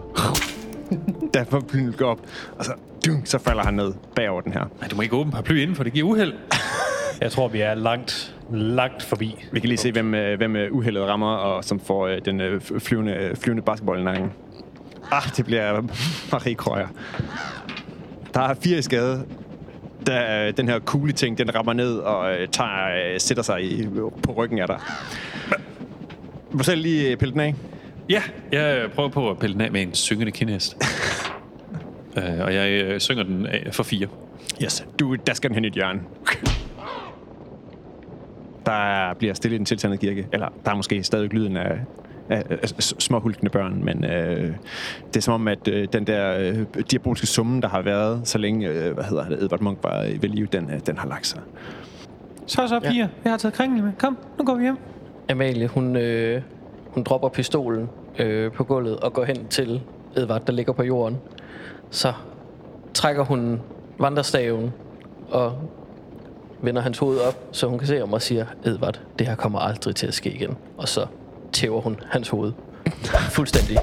der 1.34 1.44
får 1.44 1.62
flyet 1.68 1.96
går 1.96 2.06
op, 2.06 2.18
og 2.58 2.64
så, 2.64 2.72
dunk, 3.06 3.26
så 3.26 3.38
falder 3.38 3.62
han 3.62 3.74
ned 3.74 3.92
bagover 4.14 4.40
den 4.40 4.52
her. 4.52 4.64
Nej, 4.80 4.88
du 4.88 4.96
må 4.96 5.02
ikke 5.02 5.16
åbne 5.16 5.32
paraply 5.32 5.60
inden, 5.60 5.76
for 5.76 5.84
det 5.84 5.92
giver 5.92 6.06
uheld. 6.08 6.32
Jeg 7.20 7.32
tror, 7.32 7.48
vi 7.48 7.60
er 7.60 7.74
langt, 7.74 8.34
langt 8.52 9.02
forbi. 9.02 9.44
Vi 9.52 9.60
kan 9.60 9.68
lige 9.68 9.78
se, 9.78 9.92
hvem, 9.92 10.14
øh, 10.14 10.36
hvem 10.36 10.56
øh, 10.56 10.72
uheldet 10.72 11.02
rammer, 11.02 11.34
og 11.34 11.64
som 11.64 11.80
får 11.80 12.06
øh, 12.06 12.18
den 12.24 12.60
flyvende, 12.60 13.32
flyvende 13.34 13.62
basketball 13.62 14.00
i 14.00 14.04
nakken. 14.04 14.32
Ah, 15.10 15.22
det 15.36 15.44
bliver 15.44 15.82
Marie 16.32 16.54
Krøyer. 16.54 16.88
Der 18.34 18.40
er 18.40 18.54
fire 18.62 18.78
i 18.78 18.82
skade. 18.82 19.26
Da 20.06 20.46
øh, 20.46 20.56
den 20.56 20.68
her 20.68 20.78
kugle 20.78 21.12
ting, 21.12 21.38
den 21.38 21.54
rammer 21.54 21.72
ned 21.72 21.98
og 21.98 22.32
øh, 22.32 22.48
tager, 22.48 23.12
øh, 23.14 23.20
sætter 23.20 23.42
sig 23.42 23.64
i, 23.64 23.88
på 24.22 24.32
ryggen 24.32 24.58
af 24.58 24.66
dig. 24.66 24.80
Må 26.50 26.58
du 26.58 26.64
selv 26.64 26.82
lige 26.82 27.16
pille 27.16 27.32
den 27.32 27.40
af? 27.40 27.54
Ja, 28.08 28.22
jeg 28.52 28.90
prøver 28.94 29.08
på 29.08 29.30
at 29.30 29.38
pille 29.38 29.54
den 29.54 29.60
af 29.60 29.72
med 29.72 29.82
en 29.82 29.94
syngende 29.94 30.32
kindhest. 30.32 30.76
øh, 32.16 32.40
og 32.40 32.54
jeg 32.54 32.70
øh, 32.70 33.00
synger 33.00 33.22
den 33.22 33.46
af 33.46 33.68
for 33.72 33.82
fire. 33.82 34.08
Yes. 34.62 34.86
Du, 35.00 35.14
der 35.14 35.34
skal 35.34 35.50
den 35.50 35.54
hen 35.54 35.64
i 35.64 35.68
et 35.68 35.74
hjørne. 35.74 36.00
Der 38.66 39.14
bliver 39.18 39.34
stille 39.34 39.54
i 39.54 39.58
den 39.58 39.66
tiltandede 39.66 40.00
kirke. 40.00 40.26
Eller 40.32 40.48
der 40.64 40.70
er 40.70 40.74
måske 40.74 41.02
stadig 41.02 41.32
lyden 41.32 41.56
af, 41.56 41.78
af, 42.28 42.44
af 42.62 42.68
s- 42.68 42.94
små 42.98 43.20
hulkende 43.20 43.50
børn, 43.50 43.84
men 43.84 44.04
øh, 44.04 44.54
det 45.08 45.16
er 45.16 45.20
som 45.20 45.34
om, 45.34 45.48
at 45.48 45.68
øh, 45.68 45.88
den 45.92 46.06
der 46.06 46.36
øh, 46.38 46.82
diabolske 46.90 47.26
summe, 47.26 47.60
der 47.60 47.68
har 47.68 47.82
været, 47.82 48.28
så 48.28 48.38
længe, 48.38 48.68
øh, 48.68 48.94
hvad 48.94 49.04
hedder 49.04 49.28
det, 49.28 49.42
Edvard 49.42 49.60
Munch 49.60 49.84
var 49.84 50.00
ved 50.20 50.28
live, 50.28 50.46
den, 50.46 50.70
øh, 50.70 50.80
den 50.86 50.98
har 50.98 51.08
lagt 51.08 51.26
sig. 51.26 51.40
Så 52.46 52.68
så, 52.68 52.80
piger. 52.80 53.08
Jeg 53.24 53.32
har 53.32 53.36
taget 53.38 53.54
kringle 53.54 53.82
med. 53.82 53.92
Kom, 53.98 54.18
nu 54.38 54.44
går 54.44 54.54
vi 54.54 54.62
hjem. 54.62 54.76
Amalie, 55.30 55.68
hun, 55.68 55.96
øh, 55.96 56.42
hun 56.94 57.02
dropper 57.02 57.28
pistolen 57.28 57.88
øh, 58.18 58.52
på 58.52 58.64
gulvet 58.64 58.96
og 58.96 59.12
går 59.12 59.24
hen 59.24 59.46
til 59.46 59.80
Edvard, 60.16 60.44
der 60.46 60.52
ligger 60.52 60.72
på 60.72 60.82
jorden. 60.82 61.16
Så 61.90 62.12
trækker 62.94 63.24
hun 63.24 63.60
vandrestaven 63.98 64.72
og 65.30 65.58
vender 66.62 66.82
hans 66.82 66.98
hoved 66.98 67.18
op, 67.18 67.38
så 67.52 67.66
hun 67.66 67.78
kan 67.78 67.88
se 67.88 68.02
om 68.02 68.12
og 68.12 68.22
siger, 68.22 68.46
Edvard, 68.64 69.00
det 69.18 69.26
her 69.26 69.34
kommer 69.34 69.58
aldrig 69.58 69.94
til 69.94 70.06
at 70.06 70.14
ske 70.14 70.30
igen. 70.30 70.56
Og 70.78 70.88
så 70.88 71.06
tæver 71.56 71.80
hun 71.80 71.96
hans 72.10 72.28
hoved. 72.28 72.52
Fuldstændig. 73.30 73.78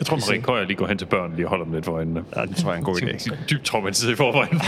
Jeg 0.00 0.06
tror, 0.06 0.16
Marie 0.16 0.42
Køjer 0.42 0.64
lige 0.64 0.76
går 0.76 0.86
hen 0.86 0.98
til 0.98 1.06
børnene 1.06 1.36
lige 1.36 1.46
og 1.46 1.50
holder 1.50 1.64
dem 1.64 1.74
lidt 1.74 1.84
for 1.84 1.92
øjnene. 1.92 2.22
Ja, 2.36 2.42
det 2.42 2.56
tror 2.56 2.70
jeg 2.70 2.74
er 2.74 2.78
en 2.78 2.84
god 2.84 2.96
idé. 3.02 3.34
Dybt 3.50 3.64
traumatiseret 3.64 4.12
i 4.12 4.16
forvejen. 4.16 4.60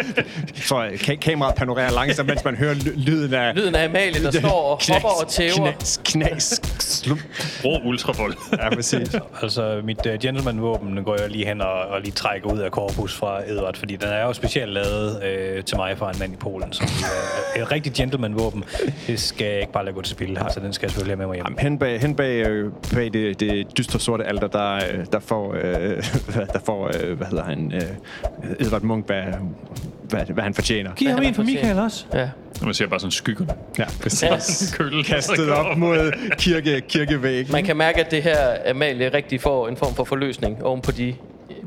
Så 0.54 0.86
ka- 0.88 1.14
kameraet 1.16 1.54
panorerer 1.54 1.90
langsomt, 1.92 2.28
mens 2.28 2.44
man 2.44 2.56
hører 2.56 2.74
ly- 2.74 2.96
lyden 2.96 3.34
af... 3.34 3.54
Lyden 3.56 3.74
af 3.74 3.84
Amalie, 3.88 4.22
der 4.24 4.30
står 4.40 4.48
og 4.48 4.80
hopper 4.92 5.08
og 5.22 5.28
tæver. 5.28 5.72
Knas, 5.72 6.00
knas, 6.04 6.60
slum. 6.78 7.20
Rå 7.64 7.80
ultravold. 7.88 8.34
Ja, 8.52 8.74
præcis. 8.74 9.16
Altså, 9.42 9.80
mit 9.84 10.06
uh, 10.06 10.12
gentleman-våben 10.22 11.04
går 11.04 11.16
jeg 11.20 11.30
lige 11.30 11.46
hen 11.46 11.60
og, 11.60 11.72
og 11.72 12.00
lige 12.00 12.12
trækker 12.12 12.52
ud 12.52 12.58
af 12.58 12.70
korpus 12.70 13.14
fra 13.16 13.40
Edward, 13.50 13.76
fordi 13.76 13.96
den 13.96 14.08
er 14.08 14.22
jo 14.22 14.32
specielt 14.32 14.72
lavet 14.72 15.22
øh, 15.24 15.64
til 15.64 15.76
mig 15.76 15.98
fra 15.98 16.10
en 16.10 16.16
mand 16.18 16.32
i 16.32 16.36
Polen. 16.36 16.72
Så 16.72 16.82
uh, 17.56 17.62
et 17.62 17.72
rigtigt 17.72 17.94
gentleman-våben, 17.94 18.64
det 19.06 19.20
skal 19.20 19.46
jeg 19.46 19.60
ikke 19.60 19.72
bare 19.72 19.84
lade 19.84 19.94
gå 19.94 20.02
til 20.02 20.10
spil. 20.14 20.38
Altså, 20.40 20.60
den 20.60 20.72
skal 20.72 20.86
jeg 20.86 20.90
selvfølgelig 20.90 21.10
have 21.12 21.18
med 21.18 21.26
mig 21.26 21.34
hjem. 21.34 21.44
Jamen, 21.46 21.58
hen 21.58 21.78
bag, 21.78 22.00
hen 22.00 22.14
bag, 22.14 22.46
øh, 22.46 22.72
bag 22.94 23.12
det, 23.12 23.40
det 23.40 23.78
dystre 23.78 24.00
sorte 24.00 24.24
alter, 24.24 24.46
der, 24.46 24.65
øh, 24.74 25.06
der 25.12 25.18
får, 25.18 25.54
øh, 25.54 26.02
der 26.52 26.58
får 26.64 26.90
øh, 27.00 27.16
hvad 27.16 27.26
hedder 27.26 27.44
han, 27.44 27.72
øh, 27.74 28.56
Edvard 28.60 28.82
Munch, 28.82 29.06
hvad, 29.06 29.22
hvad, 30.08 30.26
hvad 30.26 30.44
han 30.44 30.54
fortjener. 30.54 30.94
Giv 30.94 31.08
ham 31.08 31.22
en 31.22 31.34
for. 31.34 31.42
Michael 31.42 31.78
også. 31.78 32.06
Ja. 32.14 32.30
Man 32.62 32.74
ser 32.74 32.86
bare 32.86 33.00
sådan 33.00 33.10
skyggerne. 33.10 33.52
Ja, 33.78 33.84
præcis. 34.02 34.74
Køl. 34.76 35.04
Kastet 35.04 35.50
op 35.50 35.76
mod 35.76 36.12
kirke, 36.38 36.80
kirkevæggen. 36.88 37.52
Man 37.52 37.64
kan 37.64 37.76
mærke, 37.76 38.04
at 38.04 38.10
det 38.10 38.22
her 38.22 38.70
Amalie 38.70 39.08
rigtig 39.08 39.40
får 39.40 39.68
en 39.68 39.76
form 39.76 39.94
for 39.94 40.04
forløsning 40.04 40.64
oven 40.64 40.80
på 40.80 40.92
de 40.92 41.14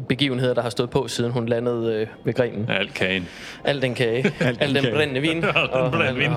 begivenheder, 0.10 0.54
der 0.54 0.62
har 0.62 0.70
stået 0.70 0.90
på, 0.90 1.08
siden 1.08 1.32
hun 1.32 1.46
landede 1.46 1.94
øh, 1.94 2.08
ved 2.24 2.34
grenen. 2.34 2.70
Alt 2.70 2.94
kagen. 2.94 3.28
Al 3.64 3.82
den 3.82 3.96
kage, 3.96 4.26
Al 4.40 4.56
den 4.60 4.64
al 4.64 4.84
den 4.84 4.94
brændende 4.94 5.22
vin. 5.22 5.36
den 5.42 5.52
brændende 5.92 6.16
vin. 6.20 6.32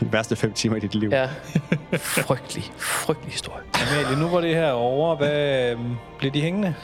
De 0.00 0.12
værste 0.12 0.36
fem 0.36 0.52
timer 0.52 0.76
i 0.76 0.80
dit 0.80 0.94
liv. 0.94 1.10
Ja, 1.10 1.28
frygtelig, 1.96 2.64
frygtelig 2.78 3.32
historie. 3.32 3.62
Amalie, 3.74 4.22
nu 4.22 4.28
var 4.28 4.40
det 4.40 4.54
her 4.54 4.70
over. 4.70 5.16
Hvad, 5.16 5.70
øh, 5.70 5.78
bliver 6.18 6.32
de 6.32 6.40
hængende? 6.40 6.74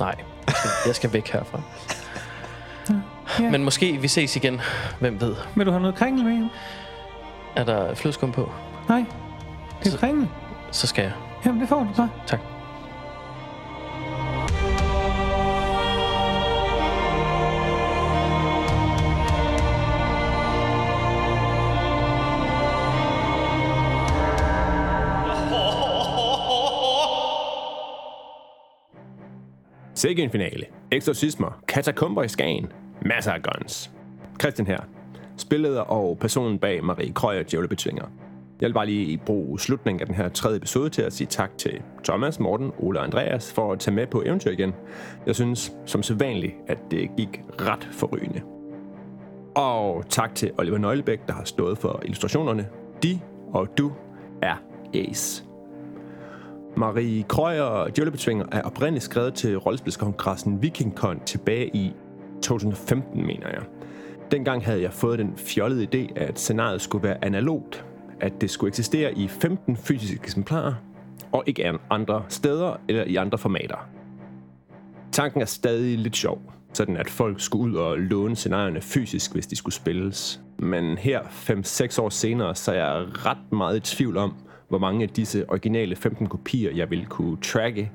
Nej, 0.00 0.14
jeg 0.46 0.54
skal, 0.56 0.70
jeg 0.86 0.94
skal 0.94 1.12
væk 1.12 1.28
herfra. 1.28 1.60
Ja. 3.40 3.50
Men 3.50 3.64
måske 3.64 3.98
vi 4.00 4.08
ses 4.08 4.36
igen. 4.36 4.60
Hvem 5.00 5.20
ved? 5.20 5.34
Vil 5.54 5.66
du 5.66 5.70
have 5.70 5.80
noget 5.82 5.96
kringle 5.96 6.24
med? 6.24 6.48
Er 7.56 7.64
der 7.64 7.94
flødeskum 7.94 8.32
på? 8.32 8.52
Nej. 8.88 9.04
Det 9.84 9.94
er 9.94 9.98
kringle. 9.98 10.28
Så 10.70 10.86
skal 10.86 11.02
jeg. 11.02 11.12
Jamen, 11.46 11.60
det 11.60 11.68
får 11.68 11.78
du 11.78 11.88
så. 11.96 12.08
Tak. 12.26 12.40
Sikke 29.98 30.28
finale. 30.32 30.64
Exorcismer, 30.92 31.60
katakomber 31.68 32.22
i 32.22 32.28
Skagen, 32.28 32.72
masser 33.02 33.32
af 33.32 33.42
guns. 33.42 33.90
Christian 34.40 34.66
her, 34.66 34.78
spilleder 35.36 35.80
og 35.80 36.18
personen 36.18 36.58
bag 36.58 36.84
Marie 36.84 37.12
Krøyer 37.12 37.42
Djævlebetvinger. 37.42 38.04
Jeg 38.60 38.66
vil 38.66 38.74
bare 38.74 38.86
lige 38.86 39.18
bruge 39.18 39.60
slutningen 39.60 40.00
af 40.00 40.06
den 40.06 40.14
her 40.14 40.28
tredje 40.28 40.56
episode 40.56 40.90
til 40.90 41.02
at 41.02 41.12
sige 41.12 41.26
tak 41.26 41.58
til 41.58 41.82
Thomas, 42.04 42.40
Morten, 42.40 42.72
Ole 42.78 42.98
og 42.98 43.04
Andreas 43.04 43.52
for 43.52 43.72
at 43.72 43.78
tage 43.78 43.94
med 43.94 44.06
på 44.06 44.22
eventyr 44.26 44.50
igen. 44.50 44.74
Jeg 45.26 45.34
synes 45.34 45.72
som 45.86 46.02
sædvanligt, 46.02 46.54
at 46.68 46.78
det 46.90 47.10
gik 47.16 47.42
ret 47.60 47.88
forrygende. 47.92 48.40
Og 49.54 50.04
tak 50.08 50.34
til 50.34 50.50
Oliver 50.58 50.78
Nøglebæk, 50.78 51.26
der 51.26 51.32
har 51.32 51.44
stået 51.44 51.78
for 51.78 52.00
illustrationerne. 52.04 52.68
De 53.02 53.20
og 53.52 53.78
du 53.78 53.92
er 54.42 54.56
ace. 54.94 55.47
Marie 56.78 57.22
Krøyer 57.22 57.88
Djøllebetvinger 57.88 58.44
er 58.52 58.62
oprindeligt 58.62 59.04
skrevet 59.04 59.34
til 59.34 59.56
rollespilskongressen 59.56 60.62
VikingCon 60.62 61.20
tilbage 61.26 61.76
i 61.76 61.92
2015, 62.42 63.26
mener 63.26 63.48
jeg. 63.48 63.62
Dengang 64.30 64.64
havde 64.64 64.82
jeg 64.82 64.92
fået 64.92 65.18
den 65.18 65.36
fjollede 65.36 65.88
idé, 65.94 66.20
at 66.20 66.38
scenariet 66.38 66.80
skulle 66.80 67.08
være 67.08 67.24
analogt, 67.24 67.84
at 68.20 68.32
det 68.40 68.50
skulle 68.50 68.68
eksistere 68.68 69.14
i 69.18 69.28
15 69.28 69.76
fysiske 69.76 70.20
eksemplarer, 70.24 70.74
og 71.32 71.44
ikke 71.46 71.72
andre 71.90 72.24
steder 72.28 72.80
eller 72.88 73.04
i 73.04 73.16
andre 73.16 73.38
formater. 73.38 73.88
Tanken 75.12 75.40
er 75.40 75.46
stadig 75.46 75.98
lidt 75.98 76.16
sjov, 76.16 76.52
sådan 76.72 76.96
at 76.96 77.10
folk 77.10 77.40
skulle 77.40 77.72
ud 77.72 77.76
og 77.76 77.98
låne 77.98 78.36
scenarierne 78.36 78.80
fysisk, 78.80 79.32
hvis 79.32 79.46
de 79.46 79.56
skulle 79.56 79.74
spilles. 79.74 80.40
Men 80.58 80.98
her, 80.98 81.20
5-6 81.22 82.02
år 82.02 82.08
senere, 82.08 82.54
så 82.54 82.72
er 82.72 82.76
jeg 82.76 83.26
ret 83.26 83.52
meget 83.52 83.76
i 83.76 83.96
tvivl 83.96 84.16
om, 84.16 84.34
hvor 84.68 84.78
mange 84.78 85.02
af 85.02 85.08
disse 85.08 85.50
originale 85.50 85.96
15 85.96 86.26
kopier, 86.26 86.70
jeg 86.74 86.90
vil 86.90 87.06
kunne 87.06 87.36
tracke, 87.36 87.90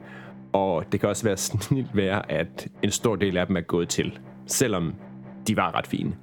og 0.54 0.84
det 0.92 1.00
kan 1.00 1.10
også 1.10 1.24
være 1.24 1.38
snilt 1.38 1.96
være, 1.96 2.32
at 2.32 2.68
en 2.84 2.92
stor 2.92 3.16
del 3.16 3.38
af 3.38 3.48
dem 3.48 3.58
er 3.58 3.62
gået 3.62 3.90
til, 3.90 4.20
selvom 4.46 4.94
de 5.48 5.58
var 5.58 5.76
ret 5.76 5.88
fine. 5.88 6.16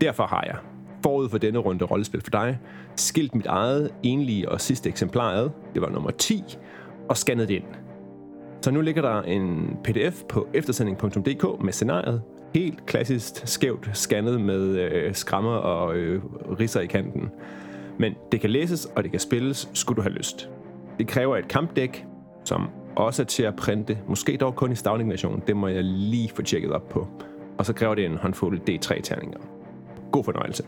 Derfor 0.00 0.26
har 0.26 0.42
jeg, 0.46 0.56
forud 1.02 1.28
for 1.28 1.38
denne 1.38 1.58
runde 1.58 1.84
rollespil 1.84 2.20
for 2.20 2.30
dig, 2.30 2.58
skilt 2.96 3.34
mit 3.34 3.46
eget 3.46 3.90
enlige 4.02 4.48
og 4.48 4.60
sidste 4.60 4.88
eksemplar 4.88 5.32
ad, 5.32 5.50
det 5.74 5.82
var 5.82 5.90
nummer 5.90 6.10
10, 6.10 6.44
og 7.08 7.16
scannet 7.16 7.48
det 7.48 7.54
ind. 7.54 7.64
Så 8.62 8.70
nu 8.70 8.80
ligger 8.80 9.02
der 9.02 9.22
en 9.22 9.76
pdf 9.84 10.22
på 10.28 10.48
eftersending.dk 10.54 11.64
med 11.64 11.72
scenariet, 11.72 12.22
helt 12.54 12.86
klassisk 12.86 13.46
skævt 13.48 13.90
scannet 13.92 14.40
med 14.40 14.78
øh, 14.78 15.14
skrammer 15.14 15.50
og 15.50 15.96
øh, 15.96 16.22
risser 16.60 16.80
i 16.80 16.86
kanten. 16.86 17.30
Men 17.98 18.14
det 18.32 18.40
kan 18.40 18.50
læses, 18.50 18.86
og 18.96 19.02
det 19.02 19.10
kan 19.10 19.20
spilles, 19.20 19.70
skulle 19.74 19.96
du 19.96 20.02
have 20.02 20.14
lyst. 20.14 20.50
Det 20.98 21.08
kræver 21.08 21.36
et 21.36 21.48
kampdæk, 21.48 22.06
som 22.44 22.68
også 22.96 23.22
er 23.22 23.26
til 23.26 23.42
at 23.42 23.56
printe, 23.56 23.98
måske 24.08 24.36
dog 24.36 24.56
kun 24.56 24.72
i 24.72 24.74
stavning-version. 24.74 25.42
Det 25.46 25.56
må 25.56 25.68
jeg 25.68 25.84
lige 25.84 26.28
få 26.28 26.42
tjekket 26.42 26.72
op 26.72 26.88
på. 26.88 27.08
Og 27.58 27.66
så 27.66 27.72
kræver 27.72 27.94
det 27.94 28.04
en 28.04 28.16
håndfuld 28.16 28.60
D3-terninger. 28.70 29.38
God 30.12 30.24
fornøjelse. 30.24 30.64